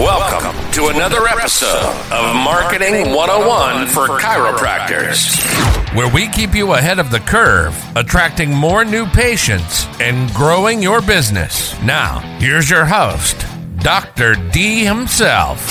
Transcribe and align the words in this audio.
Welcome 0.00 0.72
to 0.72 0.86
another 0.86 1.28
episode 1.28 1.94
of 2.10 2.34
Marketing 2.34 3.12
101 3.12 3.86
for 3.88 4.08
Chiropractors, 4.18 5.36
where 5.94 6.10
we 6.10 6.26
keep 6.28 6.54
you 6.54 6.72
ahead 6.72 6.98
of 6.98 7.10
the 7.10 7.20
curve, 7.20 7.76
attracting 7.98 8.50
more 8.50 8.82
new 8.82 9.04
patients 9.04 9.84
and 10.00 10.32
growing 10.32 10.80
your 10.82 11.02
business. 11.02 11.78
Now, 11.82 12.20
here's 12.38 12.70
your 12.70 12.86
host, 12.86 13.44
Dr. 13.80 14.36
D 14.52 14.86
himself. 14.86 15.70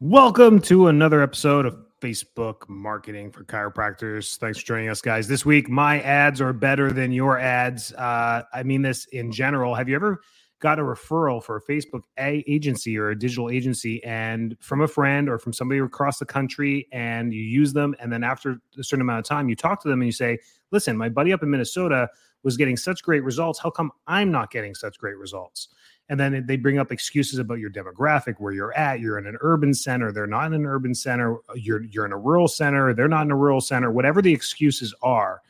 Welcome 0.00 0.62
to 0.62 0.86
another 0.86 1.22
episode 1.22 1.66
of 1.66 1.83
Facebook 2.04 2.68
Marketing 2.68 3.30
for 3.30 3.44
Chiropractors. 3.44 4.36
Thanks 4.36 4.58
for 4.58 4.66
joining 4.66 4.90
us, 4.90 5.00
guys. 5.00 5.26
This 5.26 5.46
week, 5.46 5.70
my 5.70 6.02
ads 6.02 6.38
are 6.42 6.52
better 6.52 6.92
than 6.92 7.12
your 7.12 7.38
ads. 7.38 7.94
Uh, 7.94 8.42
I 8.52 8.62
mean 8.62 8.82
this 8.82 9.06
in 9.06 9.32
general. 9.32 9.74
Have 9.74 9.88
you 9.88 9.96
ever 9.96 10.20
got 10.60 10.78
a 10.78 10.82
referral 10.82 11.42
for 11.42 11.56
a 11.56 11.62
Facebook 11.62 12.02
a- 12.18 12.44
agency 12.46 12.98
or 12.98 13.08
a 13.08 13.18
digital 13.18 13.48
agency 13.48 14.04
and 14.04 14.54
from 14.60 14.82
a 14.82 14.86
friend 14.86 15.30
or 15.30 15.38
from 15.38 15.54
somebody 15.54 15.80
across 15.80 16.18
the 16.18 16.26
country 16.26 16.86
and 16.92 17.32
you 17.32 17.40
use 17.40 17.72
them 17.72 17.94
and 18.00 18.12
then 18.12 18.22
after 18.22 18.58
a 18.78 18.84
certain 18.84 19.02
amount 19.02 19.18
of 19.18 19.24
time 19.24 19.48
you 19.48 19.56
talk 19.56 19.82
to 19.82 19.88
them 19.88 20.00
and 20.00 20.06
you 20.06 20.12
say 20.12 20.38
listen 20.70 20.96
my 20.96 21.08
buddy 21.08 21.34
up 21.34 21.42
in 21.42 21.50
minnesota 21.50 22.08
was 22.44 22.56
getting 22.56 22.78
such 22.78 23.02
great 23.02 23.22
results 23.24 23.58
how 23.58 23.68
come 23.68 23.90
i'm 24.06 24.30
not 24.30 24.50
getting 24.50 24.74
such 24.74 24.96
great 24.96 25.18
results 25.18 25.68
and 26.08 26.20
then 26.20 26.44
they 26.46 26.56
bring 26.56 26.78
up 26.78 26.92
excuses 26.92 27.38
about 27.38 27.58
your 27.58 27.70
demographic 27.70 28.34
where 28.38 28.52
you're 28.52 28.76
at 28.76 29.00
you're 29.00 29.18
in 29.18 29.26
an 29.26 29.36
urban 29.40 29.72
center 29.72 30.12
they're 30.12 30.26
not 30.26 30.46
in 30.46 30.54
an 30.54 30.66
urban 30.66 30.94
center 30.94 31.38
you're 31.54 31.82
you're 31.84 32.04
in 32.04 32.12
a 32.12 32.18
rural 32.18 32.48
center 32.48 32.92
they're 32.92 33.08
not 33.08 33.22
in 33.22 33.30
a 33.30 33.36
rural 33.36 33.60
center 33.60 33.90
whatever 33.90 34.20
the 34.22 34.32
excuses 34.32 34.94
are. 35.02 35.40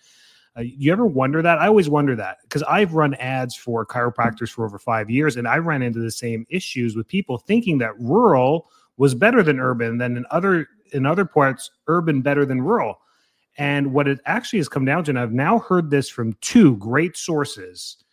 Uh, 0.57 0.61
you 0.61 0.93
ever 0.93 1.05
wonder 1.05 1.43
that? 1.43 1.59
I 1.59 1.67
always 1.67 1.89
wonder 1.89 2.15
that 2.15 2.39
because 2.43 2.63
i've 2.65 2.95
run 2.95 3.15
ads 3.15 3.57
for 3.57 3.85
chiropractors 3.85 4.51
for 4.51 4.65
over 4.65 4.79
five 4.79 5.11
years 5.11 5.37
and 5.37 5.49
i 5.49 5.57
ran 5.57 5.83
into 5.83 5.99
the 5.99 6.13
same 6.13 6.47
issues 6.49 6.95
with 6.95 7.09
people 7.09 7.39
thinking 7.39 7.79
that 7.79 7.99
rural 7.99 8.71
was 8.97 9.15
better 9.15 9.43
than 9.43 9.59
urban 9.59 9.99
than 9.99 10.17
in 10.17 10.25
other 10.31 10.69
in 10.93 11.07
other 11.07 11.25
parts 11.25 11.71
urban 11.89 12.23
better 12.23 12.45
than 12.45 12.63
rural. 12.63 13.01
And 13.57 13.93
what 13.93 14.09
it 14.09 14.19
actually 14.27 14.59
has 14.61 14.69
come 14.69 14.85
down 14.85 15.05
to 15.05 15.11
and 15.11 15.19
i've 15.19 15.33
now 15.33 15.59
heard 15.59 15.91
this 15.91 16.09
from 16.09 16.35
two 16.41 16.77
great 16.77 17.17
sources 17.17 18.04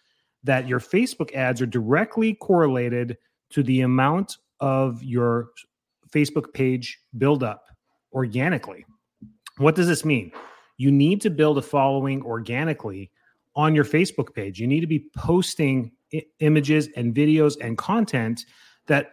that 0.43 0.67
your 0.67 0.79
Facebook 0.79 1.33
ads 1.33 1.61
are 1.61 1.67
directly 1.67 2.33
correlated 2.35 3.17
to 3.51 3.63
the 3.63 3.81
amount 3.81 4.37
of 4.59 5.03
your 5.03 5.49
Facebook 6.09 6.53
page 6.53 6.99
build 7.17 7.43
up 7.43 7.65
organically. 8.13 8.85
What 9.57 9.75
does 9.75 9.87
this 9.87 10.05
mean? 10.05 10.31
You 10.77 10.91
need 10.91 11.21
to 11.21 11.29
build 11.29 11.57
a 11.57 11.61
following 11.61 12.23
organically 12.23 13.11
on 13.55 13.75
your 13.75 13.85
Facebook 13.85 14.33
page. 14.33 14.59
You 14.59 14.67
need 14.67 14.81
to 14.81 14.87
be 14.87 15.09
posting 15.15 15.91
I- 16.13 16.25
images 16.39 16.89
and 16.95 17.13
videos 17.13 17.55
and 17.61 17.77
content 17.77 18.45
that 18.87 19.11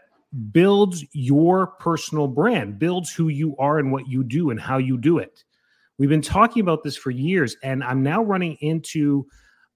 builds 0.53 1.05
your 1.13 1.67
personal 1.67 2.29
brand, 2.29 2.79
builds 2.79 3.13
who 3.13 3.29
you 3.29 3.57
are 3.57 3.79
and 3.79 3.93
what 3.93 4.09
you 4.09 4.25
do 4.25 4.51
and 4.51 4.61
how 4.61 4.79
you 4.79 4.99
do 4.99 5.19
it. 5.19 5.45
We've 5.99 6.09
been 6.09 6.23
talking 6.23 6.61
about 6.61 6.85
this 6.85 6.97
for 6.97 7.11
years, 7.11 7.57
and 7.63 7.83
I'm 7.83 8.03
now 8.03 8.23
running 8.23 8.57
into 8.61 9.27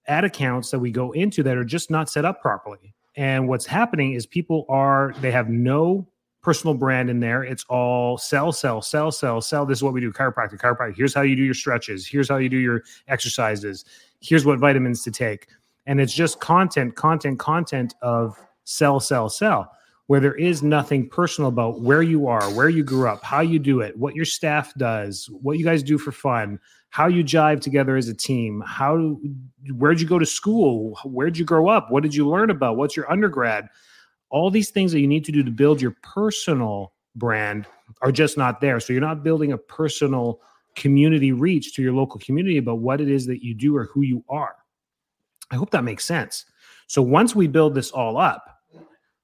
ad 0.07 0.23
accounts 0.23 0.71
that 0.71 0.79
we 0.79 0.91
go 0.91 1.11
into 1.11 1.43
that 1.43 1.57
are 1.57 1.63
just 1.63 1.89
not 1.89 2.09
set 2.09 2.25
up 2.25 2.41
properly. 2.41 2.93
And 3.15 3.47
what's 3.47 3.65
happening 3.65 4.13
is 4.13 4.25
people 4.25 4.65
are 4.69 5.13
they 5.21 5.31
have 5.31 5.49
no 5.49 6.07
personal 6.41 6.73
brand 6.73 7.09
in 7.09 7.19
there. 7.19 7.43
It's 7.43 7.63
all 7.69 8.17
sell, 8.17 8.51
sell, 8.51 8.81
sell, 8.81 9.11
sell, 9.11 9.39
sell. 9.39 9.65
This 9.65 9.79
is 9.79 9.83
what 9.83 9.93
we 9.93 10.01
do. 10.01 10.11
Chiropractic, 10.11 10.59
chiropractic. 10.59 10.95
Here's 10.97 11.13
how 11.13 11.21
you 11.21 11.35
do 11.35 11.43
your 11.43 11.53
stretches. 11.53 12.05
Here's 12.05 12.27
how 12.27 12.37
you 12.37 12.49
do 12.49 12.57
your 12.57 12.83
exercises. 13.07 13.85
Here's 14.19 14.45
what 14.45 14.59
vitamins 14.59 15.03
to 15.03 15.11
take. 15.11 15.47
And 15.85 16.01
it's 16.01 16.13
just 16.13 16.39
content, 16.39 16.95
content, 16.95 17.39
content 17.39 17.95
of 18.01 18.37
sell, 18.65 18.99
sell, 18.99 19.29
sell, 19.29 19.71
where 20.07 20.19
there 20.19 20.35
is 20.35 20.61
nothing 20.63 21.07
personal 21.09 21.49
about 21.49 21.81
where 21.81 22.01
you 22.01 22.27
are, 22.27 22.43
where 22.53 22.69
you 22.69 22.83
grew 22.83 23.07
up, 23.07 23.23
how 23.23 23.41
you 23.41 23.59
do 23.59 23.79
it, 23.79 23.97
what 23.97 24.15
your 24.15 24.25
staff 24.25 24.73
does, 24.75 25.29
what 25.41 25.57
you 25.57 25.65
guys 25.65 25.81
do 25.81 25.97
for 25.97 26.11
fun, 26.11 26.59
how 26.93 27.07
you 27.07 27.23
jive 27.23 27.59
together 27.59 27.95
as 27.95 28.07
a 28.07 28.13
team, 28.13 28.61
how 28.67 29.17
where'd 29.71 29.99
you 29.99 30.05
go 30.05 30.19
to 30.19 30.27
school, 30.27 30.95
where'd 31.03 31.35
you 31.35 31.43
grow 31.43 31.67
up, 31.67 31.89
what 31.89 32.03
did 32.03 32.13
you 32.13 32.29
learn 32.29 32.51
about, 32.51 32.77
what's 32.77 32.95
your 32.95 33.11
undergrad, 33.11 33.67
all 34.29 34.51
these 34.51 34.69
things 34.69 34.91
that 34.91 34.99
you 34.99 35.07
need 35.07 35.25
to 35.25 35.31
do 35.31 35.41
to 35.41 35.49
build 35.49 35.81
your 35.81 35.97
personal 36.03 36.93
brand 37.15 37.65
are 38.03 38.11
just 38.11 38.37
not 38.37 38.61
there. 38.61 38.79
So 38.79 38.93
you're 38.93 39.01
not 39.01 39.23
building 39.23 39.53
a 39.53 39.57
personal 39.57 40.39
community 40.75 41.31
reach 41.31 41.73
to 41.73 41.81
your 41.81 41.93
local 41.93 42.19
community 42.19 42.59
about 42.59 42.77
what 42.77 43.01
it 43.01 43.09
is 43.09 43.25
that 43.25 43.43
you 43.43 43.55
do 43.55 43.75
or 43.75 43.85
who 43.85 44.03
you 44.03 44.23
are. 44.29 44.57
I 45.49 45.55
hope 45.55 45.71
that 45.71 45.83
makes 45.83 46.05
sense. 46.05 46.45
So 46.85 47.01
once 47.01 47.35
we 47.35 47.47
build 47.47 47.73
this 47.73 47.89
all 47.89 48.19
up, 48.19 48.52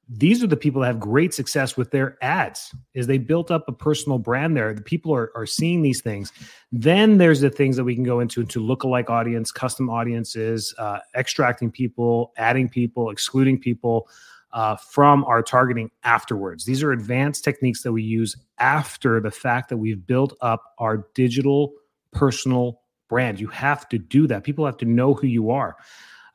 these 0.10 0.44
are 0.44 0.48
the 0.48 0.58
people 0.58 0.82
that 0.82 0.88
have 0.88 1.00
great 1.00 1.36
success 1.36 1.78
with 1.78 1.92
their 1.92 2.18
ads 2.24 2.74
is 2.96 3.06
they 3.06 3.20
built 3.20 3.52
up 3.52 3.64
a 3.68 3.72
personal 3.72 4.18
brand 4.18 4.58
there. 4.58 4.74
The 4.74 4.82
people 4.82 5.14
are, 5.14 5.32
are 5.36 5.46
seeing 5.46 5.84
these 5.84 6.02
things. 6.02 6.34
Then 6.72 7.20
there's 7.20 7.42
the 7.42 7.52
things 7.52 7.76
that 7.78 7.84
we 7.84 7.94
can 7.94 8.04
go 8.04 8.20
into 8.20 8.42
into 8.42 8.60
lookalike 8.60 9.10
audience 9.10 9.52
custom 9.52 9.88
audiences 9.90 10.74
uh, 10.80 11.00
extracting 11.16 11.72
people 11.72 12.34
adding 12.38 12.68
people 12.68 13.12
excluding 13.12 13.60
people 13.60 14.10
uh, 14.52 14.76
from 14.78 15.24
our 15.26 15.44
targeting 15.44 15.92
afterwards. 16.04 16.66
These 16.66 16.82
are 16.82 16.92
advanced 16.92 17.44
techniques 17.44 17.84
that 17.84 17.92
we 17.92 18.02
use 18.02 18.36
after 18.58 19.20
the 19.20 19.30
fact 19.30 19.70
that 19.70 19.78
we've 19.78 20.08
built 20.08 20.36
up 20.42 20.74
our 20.80 21.08
digital 21.14 21.74
personal 22.14 22.82
brand. 23.10 23.40
You 23.40 23.48
have 23.48 23.88
to 23.90 24.00
do 24.00 24.26
that. 24.26 24.44
People 24.44 24.66
have 24.66 24.78
to 24.78 24.86
know 24.86 25.14
who 25.14 25.28
you 25.28 25.52
are. 25.52 25.78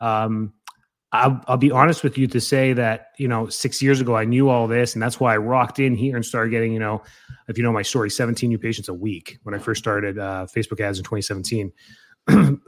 Um, 0.01 0.53
I'll, 1.15 1.41
I'll, 1.47 1.57
be 1.57 1.71
honest 1.71 2.03
with 2.03 2.19
you 2.19 2.27
to 2.27 2.41
say 2.41 2.73
that 2.73 3.13
you 3.19 3.29
know 3.29 3.49
six 3.49 3.81
years 3.81 4.01
ago 4.01 4.17
I 4.17 4.25
knew 4.25 4.49
all 4.49 4.67
this, 4.67 4.95
and 4.95 5.03
that's 5.03 5.21
why 5.21 5.33
I 5.33 5.37
rocked 5.37 5.79
in 5.79 5.95
here 5.95 6.17
and 6.17 6.27
started 6.27 6.51
getting 6.51 6.73
you 6.73 6.81
know, 6.81 7.03
if 7.47 7.57
you 7.57 7.63
know 7.63 7.73
my 7.73 7.83
story, 7.83 8.11
17 8.11 8.49
new 8.49 8.59
patients 8.59 8.89
a 8.89 8.95
week 8.95 9.39
when 9.45 9.55
I 9.55 9.59
first 9.59 9.79
started 9.79 10.19
uh, 10.19 10.47
Facebook 10.47 10.81
ads 10.81 10.99
in 10.99 11.05
2017. 11.05 11.73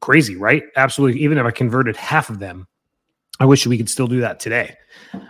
Crazy, 0.00 0.36
right? 0.36 0.64
Absolutely. 0.76 1.20
Even 1.22 1.38
if 1.38 1.46
I 1.46 1.50
converted 1.50 1.96
half 1.96 2.28
of 2.28 2.40
them, 2.40 2.66
I 3.40 3.46
wish 3.46 3.66
we 3.66 3.78
could 3.78 3.88
still 3.88 4.06
do 4.06 4.20
that 4.20 4.38
today, 4.38 4.76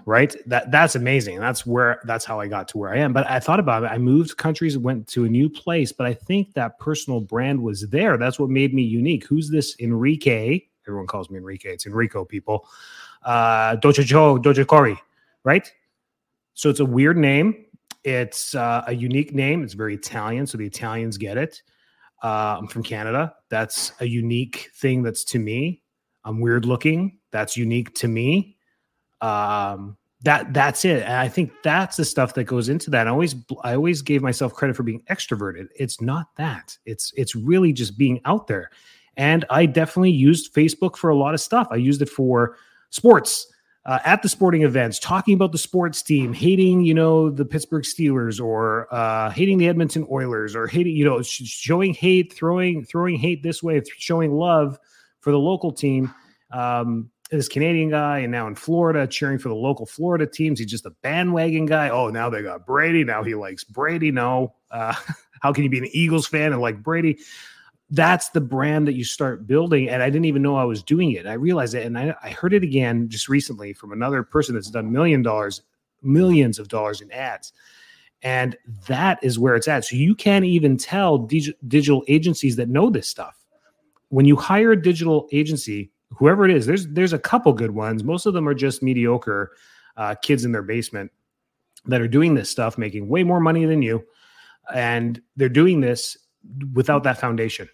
right? 0.05 0.35
That 0.47 0.73
that's 0.73 0.97
amazing. 0.97 1.39
That's 1.39 1.65
where 1.65 2.01
that's 2.05 2.25
how 2.25 2.41
I 2.41 2.49
got 2.49 2.67
to 2.69 2.79
where 2.79 2.93
I 2.93 2.99
am. 2.99 3.13
But 3.13 3.31
I 3.31 3.39
thought 3.39 3.61
about 3.61 3.85
it. 3.85 3.87
I 3.87 3.99
moved 3.99 4.37
countries, 4.37 4.77
went 4.77 5.07
to 5.09 5.25
a 5.25 5.29
new 5.29 5.49
place, 5.49 5.93
but 5.93 6.09
I 6.09 6.15
think 6.15 6.55
that 6.55 6.81
personal 6.81 7.21
brand 7.21 7.63
was 7.63 7.83
there. 7.89 8.17
That's 8.17 8.41
what 8.41 8.51
made 8.51 8.75
me 8.75 8.83
unique. 8.83 9.27
Who's 9.27 9.49
this 9.49 9.77
Enrique? 9.79 10.63
Everyone 10.87 11.07
calls 11.07 11.31
me 11.31 11.39
Enrique. 11.39 11.73
It's 11.73 11.87
Enrico, 11.87 12.25
people. 12.25 12.67
Uh, 13.23 13.77
Dojo 13.77 14.43
Dojo 14.43 14.67
Cori, 14.67 14.99
right? 15.45 15.71
So 16.55 16.71
it's 16.71 16.81
a 16.81 16.85
weird 16.85 17.17
name. 17.17 17.67
It's 18.05 18.55
uh, 18.55 18.85
a 18.87 18.93
unique 18.93 19.35
name. 19.35 19.63
It's 19.63 19.75
very 19.75 19.95
Italian, 19.95 20.47
so 20.47 20.59
the 20.59 20.67
Italians 20.67 21.17
get 21.17 21.39
it. 21.39 21.63
Uh, 22.23 22.57
I'm 22.59 22.69
from 22.69 22.83
Canada. 22.83 23.35
That's 23.49 23.93
a 24.01 24.07
unique 24.07 24.71
thing 24.77 25.03
that's 25.03 25.25
to 25.25 25.39
me. 25.39 25.83
I'm 26.25 26.41
weird 26.41 26.65
looking. 26.65 27.19
That's 27.31 27.57
unique 27.57 27.95
to 27.97 28.09
me. 28.09 28.57
Um, 29.21 29.97
that 30.23 30.55
that's 30.55 30.85
it. 30.87 31.03
And 31.03 31.15
I 31.15 31.29
think 31.29 31.53
that's 31.63 31.97
the 31.97 32.05
stuff 32.05 32.35
that 32.35 32.45
goes 32.45 32.69
into 32.69 32.91
that. 32.91 33.07
I 33.07 33.11
always 33.11 33.35
I 33.63 33.75
always 33.75 34.01
gave 34.01 34.23
myself 34.23 34.55
credit 34.55 34.75
for 34.75 34.83
being 34.83 35.03
extroverted. 35.11 35.67
It's 35.77 36.01
not 36.01 36.29
that. 36.37 36.77
It's 36.87 37.13
it's 37.17 37.35
really 37.35 37.73
just 37.73 37.99
being 37.99 38.21
out 38.25 38.47
there. 38.47 38.71
And 39.17 39.45
I 39.51 39.67
definitely 39.67 40.11
used 40.11 40.55
Facebook 40.55 40.97
for 40.97 41.11
a 41.11 41.17
lot 41.17 41.35
of 41.35 41.41
stuff. 41.41 41.69
I 41.71 41.77
used 41.77 42.03
it 42.03 42.09
for 42.09 42.57
sports, 42.91 43.47
uh, 43.87 43.99
at 44.05 44.23
the 44.23 44.29
sporting 44.29 44.63
events, 44.63 44.99
talking 44.99 45.35
about 45.35 45.53
the 45.53 45.59
sports 45.59 46.03
team, 46.03 46.33
hating, 46.33 46.85
you 46.85 46.95
know, 46.95 47.29
the 47.29 47.45
Pittsburgh 47.45 47.85
Steelers 47.85 48.43
or 48.43 48.93
uh, 48.93 49.31
hating 49.31 49.59
the 49.59 49.69
Edmonton 49.69 50.07
Oilers 50.11 50.57
or 50.57 50.67
hating, 50.67 50.97
you 50.97 51.05
know, 51.05 51.21
showing 51.23 51.93
hate, 51.93 52.33
throwing 52.33 52.85
throwing 52.85 53.19
hate 53.19 53.43
this 53.43 53.63
way, 53.63 53.83
showing 53.99 54.33
love 54.33 54.79
for 55.21 55.33
the 55.33 55.39
local 55.39 55.71
team. 55.71 56.15
Um, 56.51 57.11
this 57.31 57.49
Canadian 57.49 57.91
guy, 57.91 58.21
and 58.21 58.31
now 58.31 58.47
in 58.47 58.55
Florida, 58.55 59.07
cheering 59.07 59.39
for 59.39 59.49
the 59.49 59.55
local 59.55 59.87
Florida 59.87 60.27
teams. 60.27 60.59
He's 60.59 60.71
just 60.71 60.87
a 60.87 60.91
bandwagon 61.03 61.67
guy. 61.67 61.89
Oh, 61.89 62.09
now 62.09 62.31
they 62.31 62.43
got 62.43 62.67
Brady. 62.67 63.05
Now 63.05 63.23
he 63.23 63.35
likes 63.35 63.65
Brady. 63.65 64.13
No, 64.13 64.55
uh, 64.71 64.95
how 65.43 65.53
can 65.53 65.65
you 65.65 65.71
be 65.71 65.79
an 65.79 65.89
Eagles 65.93 66.27
fan 66.27 66.53
and 66.53 66.61
like 66.61 66.83
Brady? 66.83 67.19
That's 67.95 68.31
the 68.31 68.41
brand 68.41 68.89
that 68.89 68.95
you 68.95 69.05
start 69.05 69.47
building. 69.47 69.89
And 69.89 70.03
I 70.03 70.11
didn't 70.11 70.25
even 70.25 70.43
know 70.43 70.57
I 70.57 70.65
was 70.65 70.83
doing 70.83 71.13
it. 71.13 71.27
I 71.27 71.35
realized 71.35 71.75
it. 71.75 71.87
And 71.87 71.99
I, 71.99 72.15
I 72.23 72.31
heard 72.31 72.53
it 72.53 72.63
again 72.63 73.09
just 73.09 73.29
recently 73.29 73.73
from 73.73 73.93
another 73.93 74.23
person 74.23 74.55
that's 74.55 74.71
done 74.71 74.93
million 74.93 75.23
dollars, 75.23 75.63
millions 76.03 76.59
of 76.59 76.69
dollars 76.69 77.01
in 77.01 77.11
ads. 77.13 77.53
And 78.23 78.57
that 78.87 79.23
is 79.23 79.39
where 79.39 79.55
it's 79.55 79.69
at. 79.69 79.85
So 79.85 79.97
you 79.97 80.15
can't 80.15 80.45
even 80.45 80.77
tell 80.77 81.19
dig- 81.19 81.55
digital 81.69 82.05
agencies 82.09 82.57
that 82.57 82.69
know 82.69 82.91
this 82.91 83.09
stuff. 83.09 83.45
When 84.09 84.27
you 84.27 84.37
hire 84.37 84.73
a 84.73 84.81
digital 84.81 85.29
agency, 85.33 85.91
whoever 86.17 86.45
it 86.45 86.51
is, 86.51 86.67
there's 86.67 86.87
there's 86.89 87.13
a 87.13 87.19
couple 87.19 87.53
good 87.53 87.73
ones. 87.73 88.03
Most 88.03 88.27
of 88.27 88.35
them 88.35 88.49
are 88.49 88.55
just 88.55 88.83
mediocre 88.83 89.53
uh, 89.97 90.15
kids 90.17 90.45
in 90.45 90.53
their 90.53 90.63
basement 90.63 91.11
that 91.87 92.01
are 92.01 92.09
doing 92.09 92.35
this 92.35 92.49
stuff, 92.49 92.79
making 92.79 93.09
way 93.09 93.25
more 93.25 93.41
money 93.41 93.67
than 93.67 93.83
you, 93.83 94.05
and 94.73 95.21
they're 95.37 95.49
doing 95.49 95.81
this 95.81 96.17
without 96.73 97.03
that 97.03 97.19
foundation. 97.19 97.69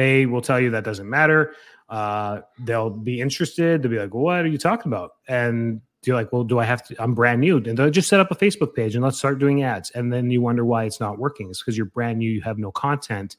They 0.00 0.26
will 0.26 0.40
tell 0.42 0.58
you 0.58 0.70
that 0.70 0.84
doesn't 0.84 1.08
matter. 1.08 1.52
uh, 1.90 2.42
they'll 2.60 2.88
be 2.88 3.20
interested. 3.20 3.82
They'll 3.82 3.90
be 3.90 3.98
like, 3.98 4.14
"What 4.14 4.44
are 4.44 4.48
you 4.48 4.58
talking 4.58 4.92
about?" 4.92 5.10
And 5.26 5.80
you're 6.04 6.14
like, 6.14 6.32
"Well, 6.32 6.44
do 6.44 6.58
I 6.60 6.64
have 6.64 6.86
to? 6.86 6.94
I'm 7.02 7.14
brand 7.14 7.40
new." 7.40 7.56
And 7.56 7.76
they'll 7.76 7.90
just 7.90 8.08
set 8.08 8.20
up 8.20 8.30
a 8.30 8.36
Facebook 8.36 8.74
page 8.74 8.94
and 8.94 9.02
let's 9.04 9.18
start 9.18 9.40
doing 9.40 9.64
ads. 9.64 9.90
And 9.90 10.12
then 10.12 10.30
you 10.30 10.40
wonder 10.40 10.64
why 10.64 10.84
it's 10.84 11.00
not 11.00 11.18
working. 11.18 11.50
It's 11.50 11.60
because 11.60 11.76
you're 11.76 11.86
brand 11.86 12.18
new. 12.20 12.30
You 12.30 12.42
have 12.42 12.58
no 12.58 12.70
content. 12.70 13.36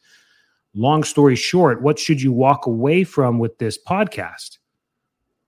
Long 0.73 1.03
story 1.03 1.35
short, 1.37 1.81
what 1.81 1.97
should 1.97 2.21
you 2.21 2.33
walk 2.33 2.65
away 2.65 3.05
from 3.05 3.39
with 3.39 3.57
this 3.57 3.79
podcast? 3.81 4.57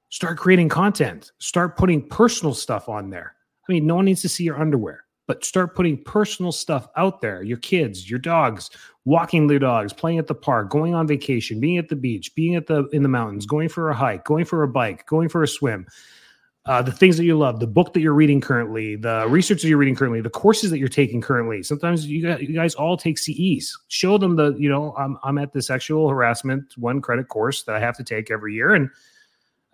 Start 0.10 0.38
creating 0.38 0.70
content. 0.70 1.34
Start 1.40 1.76
putting 1.78 2.08
personal 2.08 2.54
stuff 2.54 2.88
on 2.88 3.10
there. 3.10 3.36
I 3.68 3.72
mean, 3.74 3.86
no 3.86 3.96
one 3.96 4.06
needs 4.06 4.22
to 4.22 4.30
see 4.30 4.46
your 4.46 4.60
underwear, 4.60 5.03
but 5.28 5.46
start 5.46 5.76
putting 5.76 6.04
personal 6.04 6.52
stuff 6.52 6.88
out 6.98 7.22
there. 7.22 7.44
Your 7.44 7.58
kids, 7.58 8.10
your 8.10 8.20
dogs, 8.20 8.70
walking 9.06 9.48
their 9.48 9.60
dogs, 9.60 9.94
playing 9.94 10.20
at 10.20 10.28
the 10.28 10.36
park, 10.36 10.70
going 10.70 10.94
on 10.94 11.08
vacation, 11.08 11.60
being 11.60 11.78
at 11.78 11.90
the 11.90 11.96
beach, 11.96 12.34
being 12.36 12.56
at 12.56 12.68
the 12.68 12.88
in 12.90 13.04
the 13.04 13.10
mountains, 13.10 13.46
going 13.46 13.70
for 13.70 13.90
a 13.90 13.96
hike, 13.96 14.26
going 14.26 14.46
for 14.46 14.64
a 14.64 14.68
bike, 14.68 15.06
going 15.08 15.30
for 15.30 15.44
a 15.44 15.48
swim. 15.48 15.88
Uh, 16.66 16.82
the 16.82 16.94
things 16.94 17.18
that 17.18 17.26
you 17.26 17.38
love, 17.38 17.60
the 17.60 17.68
book 17.68 17.94
that 17.94 18.00
you're 18.00 18.14
reading 18.14 18.40
currently, 18.40 18.96
the 18.96 19.26
research 19.28 19.62
that 19.62 19.68
you're 19.68 19.78
reading 19.78 19.96
currently, 19.96 20.22
the 20.22 20.30
courses 20.30 20.70
that 20.70 20.80
you're 20.80 20.88
taking 20.88 21.20
currently. 21.20 21.62
Sometimes 21.62 22.08
you, 22.08 22.24
got, 22.24 22.42
you 22.42 22.56
guys 22.56 22.74
all 22.74 22.96
take 22.96 23.18
CEs. 23.18 23.78
Show 23.90 24.18
them 24.18 24.38
the, 24.38 24.54
you 24.54 24.70
know, 24.70 24.96
I'm, 24.98 25.18
I'm 25.24 25.38
at 25.38 25.52
the 25.52 25.62
sexual 25.62 26.08
harassment 26.08 26.74
one 26.78 27.02
credit 27.02 27.28
course 27.28 27.64
that 27.64 27.76
I 27.76 27.82
have 27.82 27.98
to 27.98 28.04
take 28.06 28.32
every 28.32 28.54
year. 28.54 28.74
And 28.74 28.90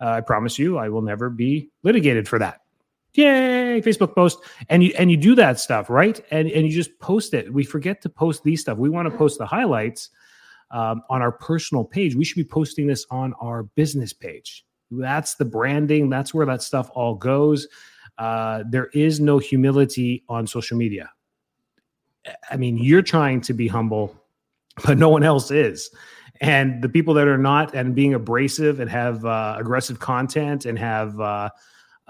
uh, 0.00 0.08
I 0.08 0.20
promise 0.20 0.58
you, 0.58 0.78
I 0.78 0.88
will 0.88 1.02
never 1.02 1.30
be 1.30 1.70
litigated 1.84 2.26
for 2.26 2.40
that 2.40 2.62
yay 3.14 3.80
facebook 3.84 4.14
post. 4.14 4.38
And 4.68 4.84
you 4.84 4.92
and 4.98 5.10
you 5.10 5.16
do 5.16 5.34
that 5.36 5.58
stuff 5.58 5.90
right? 5.90 6.20
And 6.30 6.50
and 6.50 6.66
you 6.66 6.72
just 6.72 6.98
post 6.98 7.34
it. 7.34 7.52
We 7.52 7.64
forget 7.64 8.00
to 8.02 8.08
post 8.08 8.44
these 8.44 8.60
stuff. 8.60 8.78
We 8.78 8.88
want 8.88 9.10
to 9.10 9.16
post 9.16 9.38
the 9.38 9.46
highlights 9.46 10.10
um, 10.70 11.02
on 11.10 11.22
our 11.22 11.32
personal 11.32 11.84
page. 11.84 12.14
We 12.14 12.24
should 12.24 12.36
be 12.36 12.44
posting 12.44 12.86
this 12.86 13.06
on 13.10 13.34
our 13.40 13.64
business 13.64 14.12
page. 14.12 14.64
That's 14.90 15.34
the 15.34 15.44
branding. 15.44 16.10
That's 16.10 16.34
where 16.34 16.46
that 16.46 16.62
stuff 16.62 16.90
all 16.94 17.14
goes. 17.14 17.68
Uh, 18.18 18.64
there 18.68 18.86
is 18.92 19.20
no 19.20 19.38
humility 19.38 20.24
on 20.28 20.46
social 20.46 20.76
media. 20.76 21.10
I 22.50 22.56
mean 22.56 22.76
you're 22.76 23.02
trying 23.02 23.40
to 23.42 23.54
be 23.54 23.66
humble 23.66 24.20
but 24.84 24.98
no 24.98 25.08
one 25.08 25.22
else 25.22 25.50
is. 25.50 25.90
And 26.40 26.82
the 26.82 26.88
people 26.88 27.12
that 27.14 27.28
are 27.28 27.38
not 27.38 27.74
and 27.74 27.94
being 27.94 28.14
abrasive 28.14 28.80
and 28.80 28.90
have 28.90 29.24
uh, 29.24 29.56
aggressive 29.58 29.98
content 29.98 30.64
and 30.64 30.78
have 30.78 31.20
uh, 31.20 31.50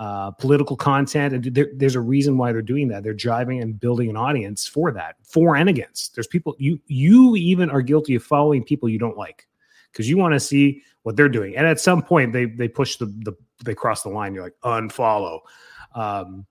uh, 0.01 0.31
political 0.31 0.77
content. 0.79 1.35
And 1.35 1.55
there, 1.55 1.69
there's 1.75 1.95
a 1.95 2.01
reason 2.01 2.39
why 2.39 2.53
they're 2.53 2.63
doing 2.63 2.89
that. 2.89 3.05
They're 3.05 3.13
driving 3.13 3.61
and 3.61 3.79
building 3.79 4.09
an 4.09 4.17
audience 4.17 4.67
for 4.67 4.91
that, 4.93 5.17
for 5.23 5.57
and 5.57 5.69
against. 5.69 6.15
There's 6.15 6.27
people 6.27 6.57
you 6.59 6.81
you 6.87 7.37
even 7.37 7.69
are 7.69 7.83
guilty 7.83 8.15
of 8.15 8.25
following 8.25 8.65
people 8.65 8.89
you 8.89 8.99
don't 8.99 9.19
like 9.19 9.47
because 9.93 10.09
you 10.09 10.17
want 10.17 10.33
to 10.33 10.41
see 10.41 10.83
what 11.03 11.17
they're 11.17 11.29
doing. 11.29 11.55
And 11.55 11.67
at 11.67 11.79
some 11.79 12.03
point, 12.03 12.33
they 12.33 12.47
they 12.47 12.67
push 12.67 12.97
the 12.97 13.07
the 13.07 13.35
they 13.63 13.75
cross 13.75 14.03
the 14.03 14.09
line. 14.09 14.33
You're 14.33 14.45
like 14.45 14.57
unfollow. 14.65 15.41
Um, 15.95 16.47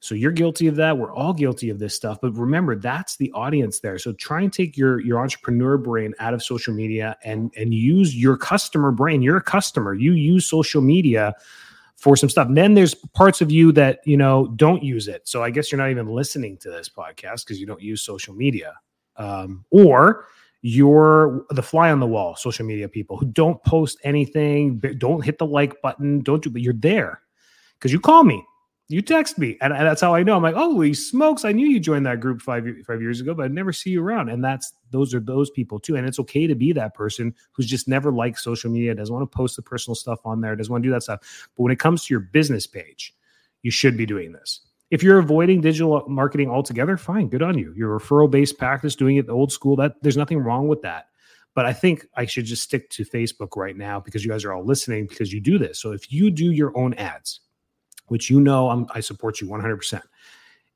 so 0.00 0.14
you're 0.14 0.32
guilty 0.32 0.66
of 0.66 0.76
that. 0.76 0.96
We're 0.96 1.14
all 1.14 1.34
guilty 1.34 1.68
of 1.68 1.78
this 1.78 1.94
stuff. 1.94 2.20
But 2.22 2.32
remember, 2.32 2.74
that's 2.74 3.16
the 3.16 3.30
audience 3.32 3.80
there. 3.80 3.98
So 3.98 4.14
try 4.14 4.40
and 4.40 4.50
take 4.50 4.78
your 4.78 4.98
your 5.00 5.20
entrepreneur 5.20 5.76
brain 5.76 6.14
out 6.20 6.32
of 6.32 6.42
social 6.42 6.72
media 6.72 7.18
and 7.22 7.52
and 7.54 7.74
use 7.74 8.16
your 8.16 8.38
customer 8.38 8.92
brain. 8.92 9.20
You're 9.20 9.36
a 9.36 9.42
customer. 9.42 9.92
You 9.92 10.12
use 10.12 10.48
social 10.48 10.80
media 10.80 11.34
for 12.04 12.16
some 12.16 12.28
stuff. 12.28 12.48
And 12.48 12.56
then 12.56 12.74
there's 12.74 12.94
parts 12.94 13.40
of 13.40 13.50
you 13.50 13.72
that, 13.72 14.00
you 14.04 14.18
know, 14.18 14.48
don't 14.56 14.82
use 14.82 15.08
it. 15.08 15.26
So 15.26 15.42
I 15.42 15.48
guess 15.48 15.72
you're 15.72 15.78
not 15.78 15.88
even 15.88 16.06
listening 16.06 16.58
to 16.58 16.70
this 16.70 16.86
podcast 16.86 17.46
because 17.46 17.58
you 17.58 17.66
don't 17.66 17.80
use 17.80 18.02
social 18.02 18.34
media. 18.34 18.74
Um, 19.16 19.64
or 19.70 20.26
you're 20.60 21.46
the 21.48 21.62
fly 21.62 21.90
on 21.90 22.00
the 22.00 22.06
wall 22.06 22.36
social 22.36 22.66
media 22.66 22.90
people 22.90 23.16
who 23.16 23.24
don't 23.24 23.62
post 23.64 23.96
anything, 24.04 24.80
don't 24.98 25.24
hit 25.24 25.38
the 25.38 25.46
like 25.46 25.80
button, 25.80 26.20
don't 26.20 26.42
do, 26.42 26.50
but 26.50 26.60
you're 26.60 26.74
there 26.74 27.22
because 27.78 27.90
you 27.90 28.00
call 28.00 28.22
me 28.22 28.44
you 28.88 29.00
text 29.00 29.38
me 29.38 29.56
and, 29.60 29.72
and, 29.72 29.86
that's 29.86 30.00
how 30.00 30.14
i 30.14 30.22
know. 30.22 30.36
I'm 30.36 30.42
like 30.42 30.54
oh, 30.56 30.72
holy 30.72 30.94
smokes 30.94 31.44
i 31.44 31.52
knew 31.52 31.66
you 31.66 31.80
joined 31.80 32.06
that 32.06 32.20
group 32.20 32.40
five 32.40 32.66
five 32.86 33.00
years 33.00 33.20
ago 33.20 33.34
but 33.34 33.44
i 33.44 33.48
never 33.48 33.72
see 33.72 33.90
you 33.90 34.02
around. 34.02 34.28
And 34.28 34.44
that's 34.44 34.72
those 34.90 35.14
are 35.14 35.20
those 35.20 35.50
people 35.50 35.80
too. 35.80 35.96
And 35.96 36.06
it's 36.06 36.20
okay 36.20 36.46
to 36.46 36.54
be 36.54 36.72
that 36.72 36.94
person 36.94 37.34
who's 37.52 37.66
just 37.66 37.88
never 37.88 38.12
liked 38.12 38.38
social 38.38 38.70
media 38.70 38.94
doesn't 38.94 39.14
want 39.14 39.30
to 39.30 39.36
post 39.36 39.56
the 39.56 39.62
personal 39.62 39.94
stuff 39.94 40.20
on 40.24 40.40
there 40.40 40.54
doesn't 40.54 40.70
want 40.70 40.82
to 40.82 40.88
do 40.88 40.92
that 40.92 41.02
stuff. 41.02 41.48
But 41.56 41.62
when 41.62 41.72
it 41.72 41.78
comes 41.78 42.04
to 42.04 42.14
your 42.14 42.20
business 42.20 42.66
page 42.66 43.14
you 43.62 43.70
should 43.70 43.96
be 43.96 44.06
doing 44.06 44.32
this. 44.32 44.60
If 44.90 45.02
you're 45.02 45.18
avoiding 45.18 45.60
digital 45.60 46.04
marketing 46.06 46.50
altogether 46.50 46.96
fine 46.96 47.28
good 47.28 47.42
on 47.42 47.58
you. 47.58 47.72
Your 47.76 47.98
referral 47.98 48.30
based 48.30 48.58
practice 48.58 48.94
doing 48.94 49.16
it 49.16 49.26
the 49.26 49.32
old 49.32 49.50
school 49.50 49.74
that 49.76 49.94
there's 50.02 50.16
nothing 50.16 50.38
wrong 50.38 50.68
with 50.68 50.82
that. 50.82 51.06
But 51.54 51.66
I 51.66 51.72
think 51.72 52.06
I 52.16 52.26
should 52.26 52.44
just 52.44 52.62
stick 52.62 52.90
to 52.90 53.04
Facebook 53.04 53.56
right 53.56 53.76
now 53.76 54.00
because 54.00 54.24
you 54.24 54.30
guys 54.30 54.44
are 54.44 54.52
all 54.52 54.64
listening 54.64 55.06
because 55.06 55.32
you 55.32 55.40
do 55.40 55.56
this. 55.56 55.80
So 55.80 55.92
if 55.92 56.12
you 56.12 56.30
do 56.30 56.50
your 56.50 56.76
own 56.76 56.94
ads, 56.94 57.40
which 58.08 58.30
you 58.30 58.40
know 58.40 58.70
I'm, 58.70 58.86
I 58.94 59.00
support 59.00 59.40
you 59.40 59.48
100%. 59.48 60.02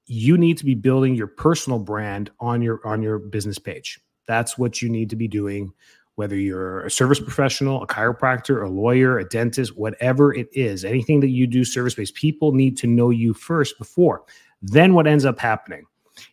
You 0.06 0.38
need 0.38 0.56
to 0.58 0.64
be 0.64 0.74
building 0.74 1.14
your 1.14 1.26
personal 1.26 1.78
brand 1.78 2.30
on 2.40 2.62
your 2.62 2.80
on 2.86 3.02
your 3.02 3.18
business 3.18 3.58
page. 3.58 4.00
That's 4.26 4.56
what 4.56 4.80
you 4.80 4.88
need 4.88 5.10
to 5.10 5.16
be 5.16 5.28
doing 5.28 5.72
whether 6.18 6.34
you're 6.34 6.80
a 6.80 6.90
service 6.90 7.20
professional, 7.20 7.80
a 7.80 7.86
chiropractor, 7.86 8.66
a 8.66 8.68
lawyer, 8.68 9.20
a 9.20 9.24
dentist, 9.24 9.76
whatever 9.76 10.34
it 10.34 10.48
is, 10.52 10.84
anything 10.84 11.20
that 11.20 11.28
you 11.28 11.46
do 11.46 11.62
service 11.64 11.94
based, 11.94 12.16
people 12.16 12.50
need 12.50 12.76
to 12.76 12.88
know 12.88 13.10
you 13.10 13.32
first 13.32 13.78
before. 13.78 14.24
Then 14.60 14.94
what 14.94 15.06
ends 15.06 15.24
up 15.24 15.38
happening 15.38 15.84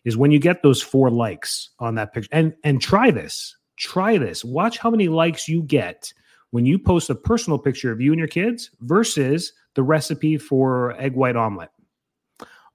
is 0.04 0.16
when 0.16 0.32
you 0.32 0.40
get 0.40 0.64
those 0.64 0.82
four 0.82 1.08
likes 1.08 1.70
on 1.78 1.94
that 1.94 2.12
picture, 2.12 2.28
and 2.32 2.52
and 2.64 2.82
try 2.82 3.12
this, 3.12 3.56
try 3.76 4.18
this. 4.18 4.44
Watch 4.44 4.76
how 4.78 4.90
many 4.90 5.06
likes 5.06 5.46
you 5.46 5.62
get 5.62 6.12
when 6.50 6.66
you 6.66 6.80
post 6.80 7.08
a 7.08 7.14
personal 7.14 7.56
picture 7.56 7.92
of 7.92 8.00
you 8.00 8.10
and 8.10 8.18
your 8.18 8.26
kids 8.26 8.72
versus 8.80 9.52
the 9.76 9.82
recipe 9.82 10.36
for 10.36 10.92
egg 11.00 11.14
white 11.14 11.36
omelet 11.36 11.70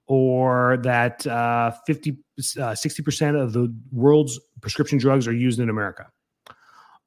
or 0.06 0.78
that 0.82 1.26
uh, 1.26 1.70
50 1.86 2.10
uh, 2.10 2.72
60% 2.72 3.40
of 3.40 3.52
the 3.52 3.72
world's 3.92 4.40
prescription 4.60 4.98
drugs 4.98 5.28
are 5.28 5.34
used 5.34 5.60
in 5.60 5.68
america. 5.68 6.10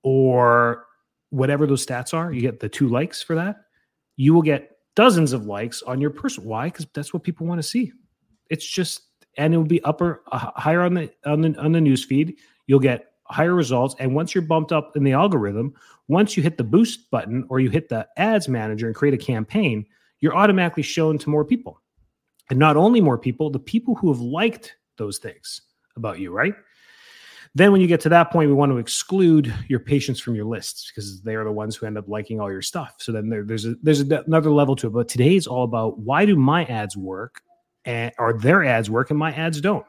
Or 0.04 0.86
whatever 1.32 1.66
those 1.66 1.84
stats 1.84 2.14
are 2.14 2.32
you 2.32 2.42
get 2.42 2.60
the 2.60 2.70
two 2.70 2.88
likes 2.88 3.24
for 3.24 3.36
that 3.36 3.58
you 4.16 4.34
will 4.34 4.44
get 4.44 4.72
dozens 4.96 5.34
of 5.34 5.46
likes 5.46 5.82
on 5.84 6.00
your 6.00 6.10
person. 6.10 6.46
Why? 6.46 6.68
Because 6.68 6.88
that's 6.94 7.14
what 7.14 7.24
people 7.24 7.46
want 7.46 7.60
to 7.60 7.68
see. 7.68 7.92
It's 8.50 8.66
just 8.66 9.02
and 9.38 9.54
it 9.54 9.58
will 9.58 9.66
be 9.66 9.84
upper 9.84 10.24
uh, 10.32 10.52
higher 10.56 10.82
on 10.82 10.94
the 10.94 11.12
on 11.26 11.42
the 11.42 11.56
on 11.60 11.72
the 11.72 11.82
news 11.82 12.04
feed 12.04 12.38
you'll 12.68 12.80
get 12.80 13.12
higher 13.26 13.56
results 13.56 13.96
and 14.00 14.14
once 14.14 14.36
you're 14.36 14.42
bumped 14.42 14.72
up 14.72 14.96
in 14.96 15.04
the 15.04 15.12
algorithm 15.12 15.74
once 16.08 16.38
you 16.38 16.44
hit 16.44 16.58
the 16.58 16.64
boost 16.64 17.10
button 17.10 17.46
or 17.50 17.60
you 17.60 17.70
hit 17.70 17.90
the 17.90 18.08
ads 18.18 18.48
manager 18.48 18.88
and 18.88 18.96
create 18.96 19.14
a 19.14 19.18
campaign, 19.18 19.86
you're 20.20 20.36
automatically 20.36 20.84
shown 20.84 21.18
to 21.18 21.30
more 21.30 21.46
people. 21.46 21.82
And 22.50 22.60
not 22.60 22.78
only 22.78 23.02
more 23.02 23.18
people, 23.18 23.50
the 23.50 23.60
people 23.60 23.96
who 23.96 24.12
have 24.12 24.22
liked 24.22 24.76
those 24.98 25.18
things 25.18 25.62
about 25.96 26.20
you, 26.20 26.32
right? 26.32 26.54
Then, 27.56 27.72
when 27.72 27.80
you 27.80 27.88
get 27.88 28.02
to 28.02 28.10
that 28.10 28.32
point, 28.32 28.50
we 28.50 28.54
want 28.54 28.74
to 28.74 28.78
exclude 28.78 29.54
your 29.70 29.80
patients 29.80 30.20
from 30.20 30.36
your 30.36 30.44
lists 30.44 30.92
because 30.92 31.22
they 31.22 31.36
are 31.36 31.46
the 31.46 31.52
ones 31.54 31.76
who 31.76 31.86
end 31.86 31.98
up 31.98 32.10
liking 32.10 32.42
all 32.42 32.52
your 32.52 32.62
stuff. 32.62 32.96
So 33.00 33.14
then 33.14 33.30
there, 33.30 33.46
there's 33.46 33.66
a, 33.66 33.76
there's 33.82 34.02
a, 34.02 34.24
another 34.28 34.52
level 34.52 34.76
to 34.76 34.88
it. 34.88 34.90
But 34.90 35.08
today 35.08 35.38
is 35.38 35.48
all 35.48 35.64
about 35.64 35.98
why 35.98 36.26
do 36.26 36.36
my 36.36 36.66
ads 36.66 36.98
work, 36.98 37.42
and 37.86 38.12
or 38.20 38.34
their 38.34 38.66
ads 38.66 38.90
work 38.90 39.10
and 39.10 39.18
my 39.18 39.32
ads 39.34 39.62
don't. 39.62 39.86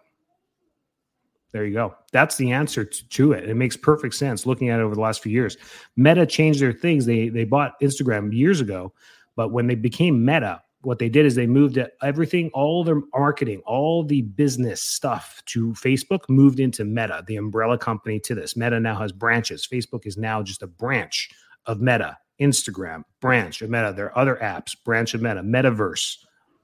There 1.56 1.64
you 1.64 1.72
go. 1.72 1.94
That's 2.12 2.36
the 2.36 2.52
answer 2.52 2.84
to, 2.84 3.08
to, 3.08 3.32
it. 3.32 3.48
It 3.48 3.54
makes 3.54 3.78
perfect 3.78 4.14
sense 4.14 4.44
looking 4.44 4.68
at 4.68 4.78
it 4.78 4.82
over 4.82 4.94
the 4.94 5.00
last 5.00 5.22
few 5.22 5.32
years. 5.32 5.56
Meta 5.96 6.26
changed 6.26 6.60
their 6.60 6.74
things. 6.74 7.06
They 7.06 7.30
they 7.30 7.44
bought 7.44 7.80
Instagram 7.80 8.30
years 8.30 8.60
ago, 8.60 8.92
but 9.36 9.52
when 9.52 9.66
they 9.66 9.74
became 9.74 10.22
Meta, 10.22 10.60
what 10.82 10.98
they 10.98 11.08
did 11.08 11.24
is 11.24 11.34
they 11.34 11.46
moved 11.46 11.78
everything, 12.02 12.50
all 12.52 12.84
their 12.84 13.00
marketing, 13.14 13.62
all 13.64 14.04
the 14.04 14.20
business 14.20 14.82
stuff 14.82 15.42
to 15.46 15.72
Facebook, 15.72 16.28
moved 16.28 16.60
into 16.60 16.84
Meta, 16.84 17.24
the 17.26 17.36
umbrella 17.36 17.78
company 17.78 18.20
to 18.20 18.34
this. 18.34 18.54
Meta 18.54 18.78
now 18.78 18.94
has 18.94 19.10
branches. 19.10 19.66
Facebook 19.66 20.04
is 20.04 20.18
now 20.18 20.42
just 20.42 20.62
a 20.62 20.66
branch 20.66 21.30
of 21.64 21.80
Meta. 21.80 22.18
Instagram, 22.38 23.02
branch 23.22 23.62
of 23.62 23.70
Meta. 23.70 23.94
There 23.96 24.12
are 24.14 24.18
other 24.18 24.36
apps, 24.42 24.76
branch 24.84 25.14
of 25.14 25.22
Meta. 25.22 25.40
Metaverse, 25.40 26.18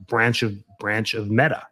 branch 0.07 0.43
of 0.43 0.55
branch 0.79 1.15
of 1.15 1.31
Meta. 1.31 1.67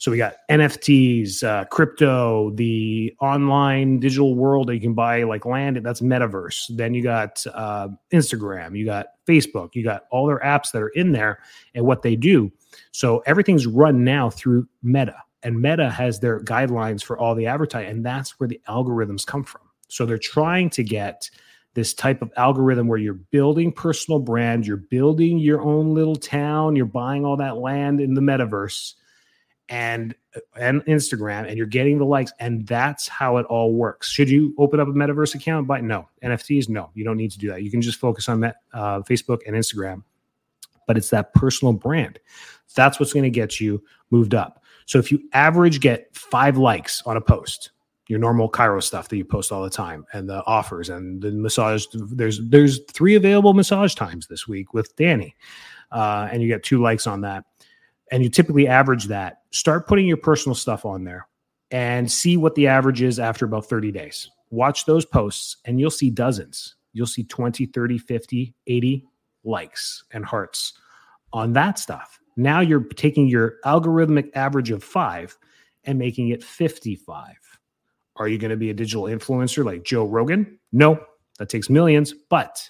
So 0.00 0.10
we 0.10 0.16
got 0.16 0.36
NFTs, 0.48 1.44
uh, 1.44 1.66
crypto, 1.66 2.52
the 2.54 3.14
online 3.20 4.00
digital 4.00 4.34
world 4.34 4.68
that 4.68 4.74
you 4.74 4.80
can 4.80 4.94
buy 4.94 5.24
like 5.24 5.44
land. 5.44 5.76
That's 5.76 6.00
metaverse. 6.00 6.74
Then 6.74 6.94
you 6.94 7.02
got 7.02 7.44
uh, 7.52 7.88
Instagram, 8.10 8.78
you 8.78 8.86
got 8.86 9.08
Facebook, 9.28 9.74
you 9.74 9.84
got 9.84 10.04
all 10.10 10.26
their 10.26 10.38
apps 10.38 10.72
that 10.72 10.80
are 10.80 10.88
in 10.88 11.12
there 11.12 11.40
and 11.74 11.84
what 11.84 12.00
they 12.00 12.16
do. 12.16 12.50
So 12.92 13.18
everything's 13.26 13.66
run 13.66 14.02
now 14.02 14.30
through 14.30 14.66
Meta, 14.82 15.16
and 15.42 15.60
Meta 15.60 15.90
has 15.90 16.18
their 16.18 16.40
guidelines 16.40 17.04
for 17.04 17.18
all 17.18 17.34
the 17.34 17.44
advertising, 17.44 17.90
and 17.90 18.06
that's 18.06 18.40
where 18.40 18.48
the 18.48 18.60
algorithms 18.70 19.26
come 19.26 19.44
from. 19.44 19.60
So 19.88 20.06
they're 20.06 20.16
trying 20.16 20.70
to 20.70 20.82
get 20.82 21.28
this 21.74 21.92
type 21.92 22.22
of 22.22 22.32
algorithm 22.38 22.88
where 22.88 22.98
you're 22.98 23.12
building 23.12 23.70
personal 23.70 24.18
brand, 24.18 24.66
you're 24.66 24.78
building 24.78 25.38
your 25.38 25.60
own 25.60 25.92
little 25.92 26.16
town, 26.16 26.74
you're 26.74 26.86
buying 26.86 27.26
all 27.26 27.36
that 27.36 27.58
land 27.58 28.00
in 28.00 28.14
the 28.14 28.22
metaverse 28.22 28.94
and 29.70 30.16
and 30.56 30.84
Instagram, 30.84 31.48
and 31.48 31.56
you're 31.56 31.66
getting 31.66 31.98
the 31.98 32.04
likes, 32.04 32.32
and 32.40 32.66
that's 32.66 33.08
how 33.08 33.36
it 33.38 33.46
all 33.46 33.72
works. 33.72 34.10
Should 34.10 34.28
you 34.28 34.52
open 34.58 34.80
up 34.80 34.88
a 34.88 34.92
metaverse 34.92 35.34
account? 35.34 35.66
But 35.68 35.84
no, 35.84 36.08
NFTs, 36.22 36.68
no, 36.68 36.90
you 36.94 37.04
don't 37.04 37.16
need 37.16 37.30
to 37.30 37.38
do 37.38 37.48
that. 37.48 37.62
You 37.62 37.70
can 37.70 37.80
just 37.80 37.98
focus 37.98 38.28
on 38.28 38.44
uh, 38.44 38.52
Facebook 39.02 39.38
and 39.46 39.56
Instagram, 39.56 40.02
but 40.86 40.96
it's 40.96 41.10
that 41.10 41.32
personal 41.34 41.72
brand. 41.72 42.18
That's 42.74 43.00
what's 43.00 43.12
going 43.12 43.22
to 43.24 43.30
get 43.30 43.60
you 43.60 43.82
moved 44.10 44.34
up. 44.34 44.62
So 44.86 44.98
if 44.98 45.12
you 45.12 45.20
average 45.32 45.80
get 45.80 46.14
five 46.16 46.58
likes 46.58 47.02
on 47.06 47.16
a 47.16 47.20
post, 47.20 47.70
your 48.08 48.18
normal 48.18 48.50
chiro 48.50 48.82
stuff 48.82 49.08
that 49.08 49.16
you 49.16 49.24
post 49.24 49.52
all 49.52 49.62
the 49.62 49.70
time, 49.70 50.04
and 50.12 50.28
the 50.28 50.44
offers 50.46 50.88
and 50.88 51.22
the 51.22 51.30
massage, 51.30 51.86
there's 51.94 52.40
there's 52.48 52.80
three 52.90 53.14
available 53.14 53.54
massage 53.54 53.94
times 53.94 54.26
this 54.26 54.48
week 54.48 54.74
with 54.74 54.96
Danny, 54.96 55.36
uh, 55.92 56.28
and 56.32 56.42
you 56.42 56.48
get 56.48 56.64
two 56.64 56.82
likes 56.82 57.06
on 57.06 57.20
that 57.20 57.44
and 58.10 58.22
you 58.22 58.28
typically 58.28 58.66
average 58.66 59.06
that, 59.06 59.42
start 59.50 59.86
putting 59.86 60.06
your 60.06 60.16
personal 60.16 60.54
stuff 60.54 60.84
on 60.84 61.04
there 61.04 61.28
and 61.70 62.10
see 62.10 62.36
what 62.36 62.54
the 62.54 62.66
average 62.66 63.02
is 63.02 63.18
after 63.18 63.44
about 63.44 63.66
30 63.66 63.92
days. 63.92 64.30
Watch 64.50 64.84
those 64.84 65.04
posts 65.04 65.58
and 65.64 65.78
you'll 65.78 65.90
see 65.90 66.10
dozens. 66.10 66.74
You'll 66.92 67.06
see 67.06 67.24
20, 67.24 67.66
30, 67.66 67.98
50, 67.98 68.54
80 68.66 69.06
likes 69.44 70.04
and 70.12 70.24
hearts 70.24 70.74
on 71.32 71.52
that 71.52 71.78
stuff. 71.78 72.18
Now 72.36 72.60
you're 72.60 72.84
taking 72.84 73.28
your 73.28 73.56
algorithmic 73.64 74.30
average 74.34 74.70
of 74.70 74.82
five 74.82 75.36
and 75.84 75.98
making 75.98 76.30
it 76.30 76.42
55. 76.42 77.36
Are 78.16 78.28
you 78.28 78.38
going 78.38 78.50
to 78.50 78.56
be 78.56 78.70
a 78.70 78.74
digital 78.74 79.04
influencer 79.04 79.64
like 79.64 79.84
Joe 79.84 80.04
Rogan? 80.04 80.58
No, 80.72 81.00
that 81.38 81.48
takes 81.48 81.70
millions, 81.70 82.12
but 82.28 82.68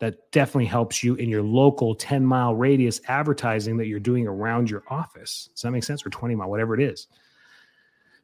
that 0.00 0.30
definitely 0.30 0.66
helps 0.66 1.02
you 1.02 1.14
in 1.16 1.28
your 1.28 1.42
local 1.42 1.94
10 1.94 2.24
mile 2.24 2.54
radius 2.54 3.00
advertising 3.08 3.76
that 3.78 3.86
you're 3.86 3.98
doing 3.98 4.26
around 4.26 4.70
your 4.70 4.84
office. 4.88 5.50
Does 5.54 5.62
that 5.62 5.72
make 5.72 5.84
sense? 5.84 6.06
Or 6.06 6.10
20 6.10 6.36
mile, 6.36 6.48
whatever 6.48 6.74
it 6.74 6.80
is. 6.80 7.08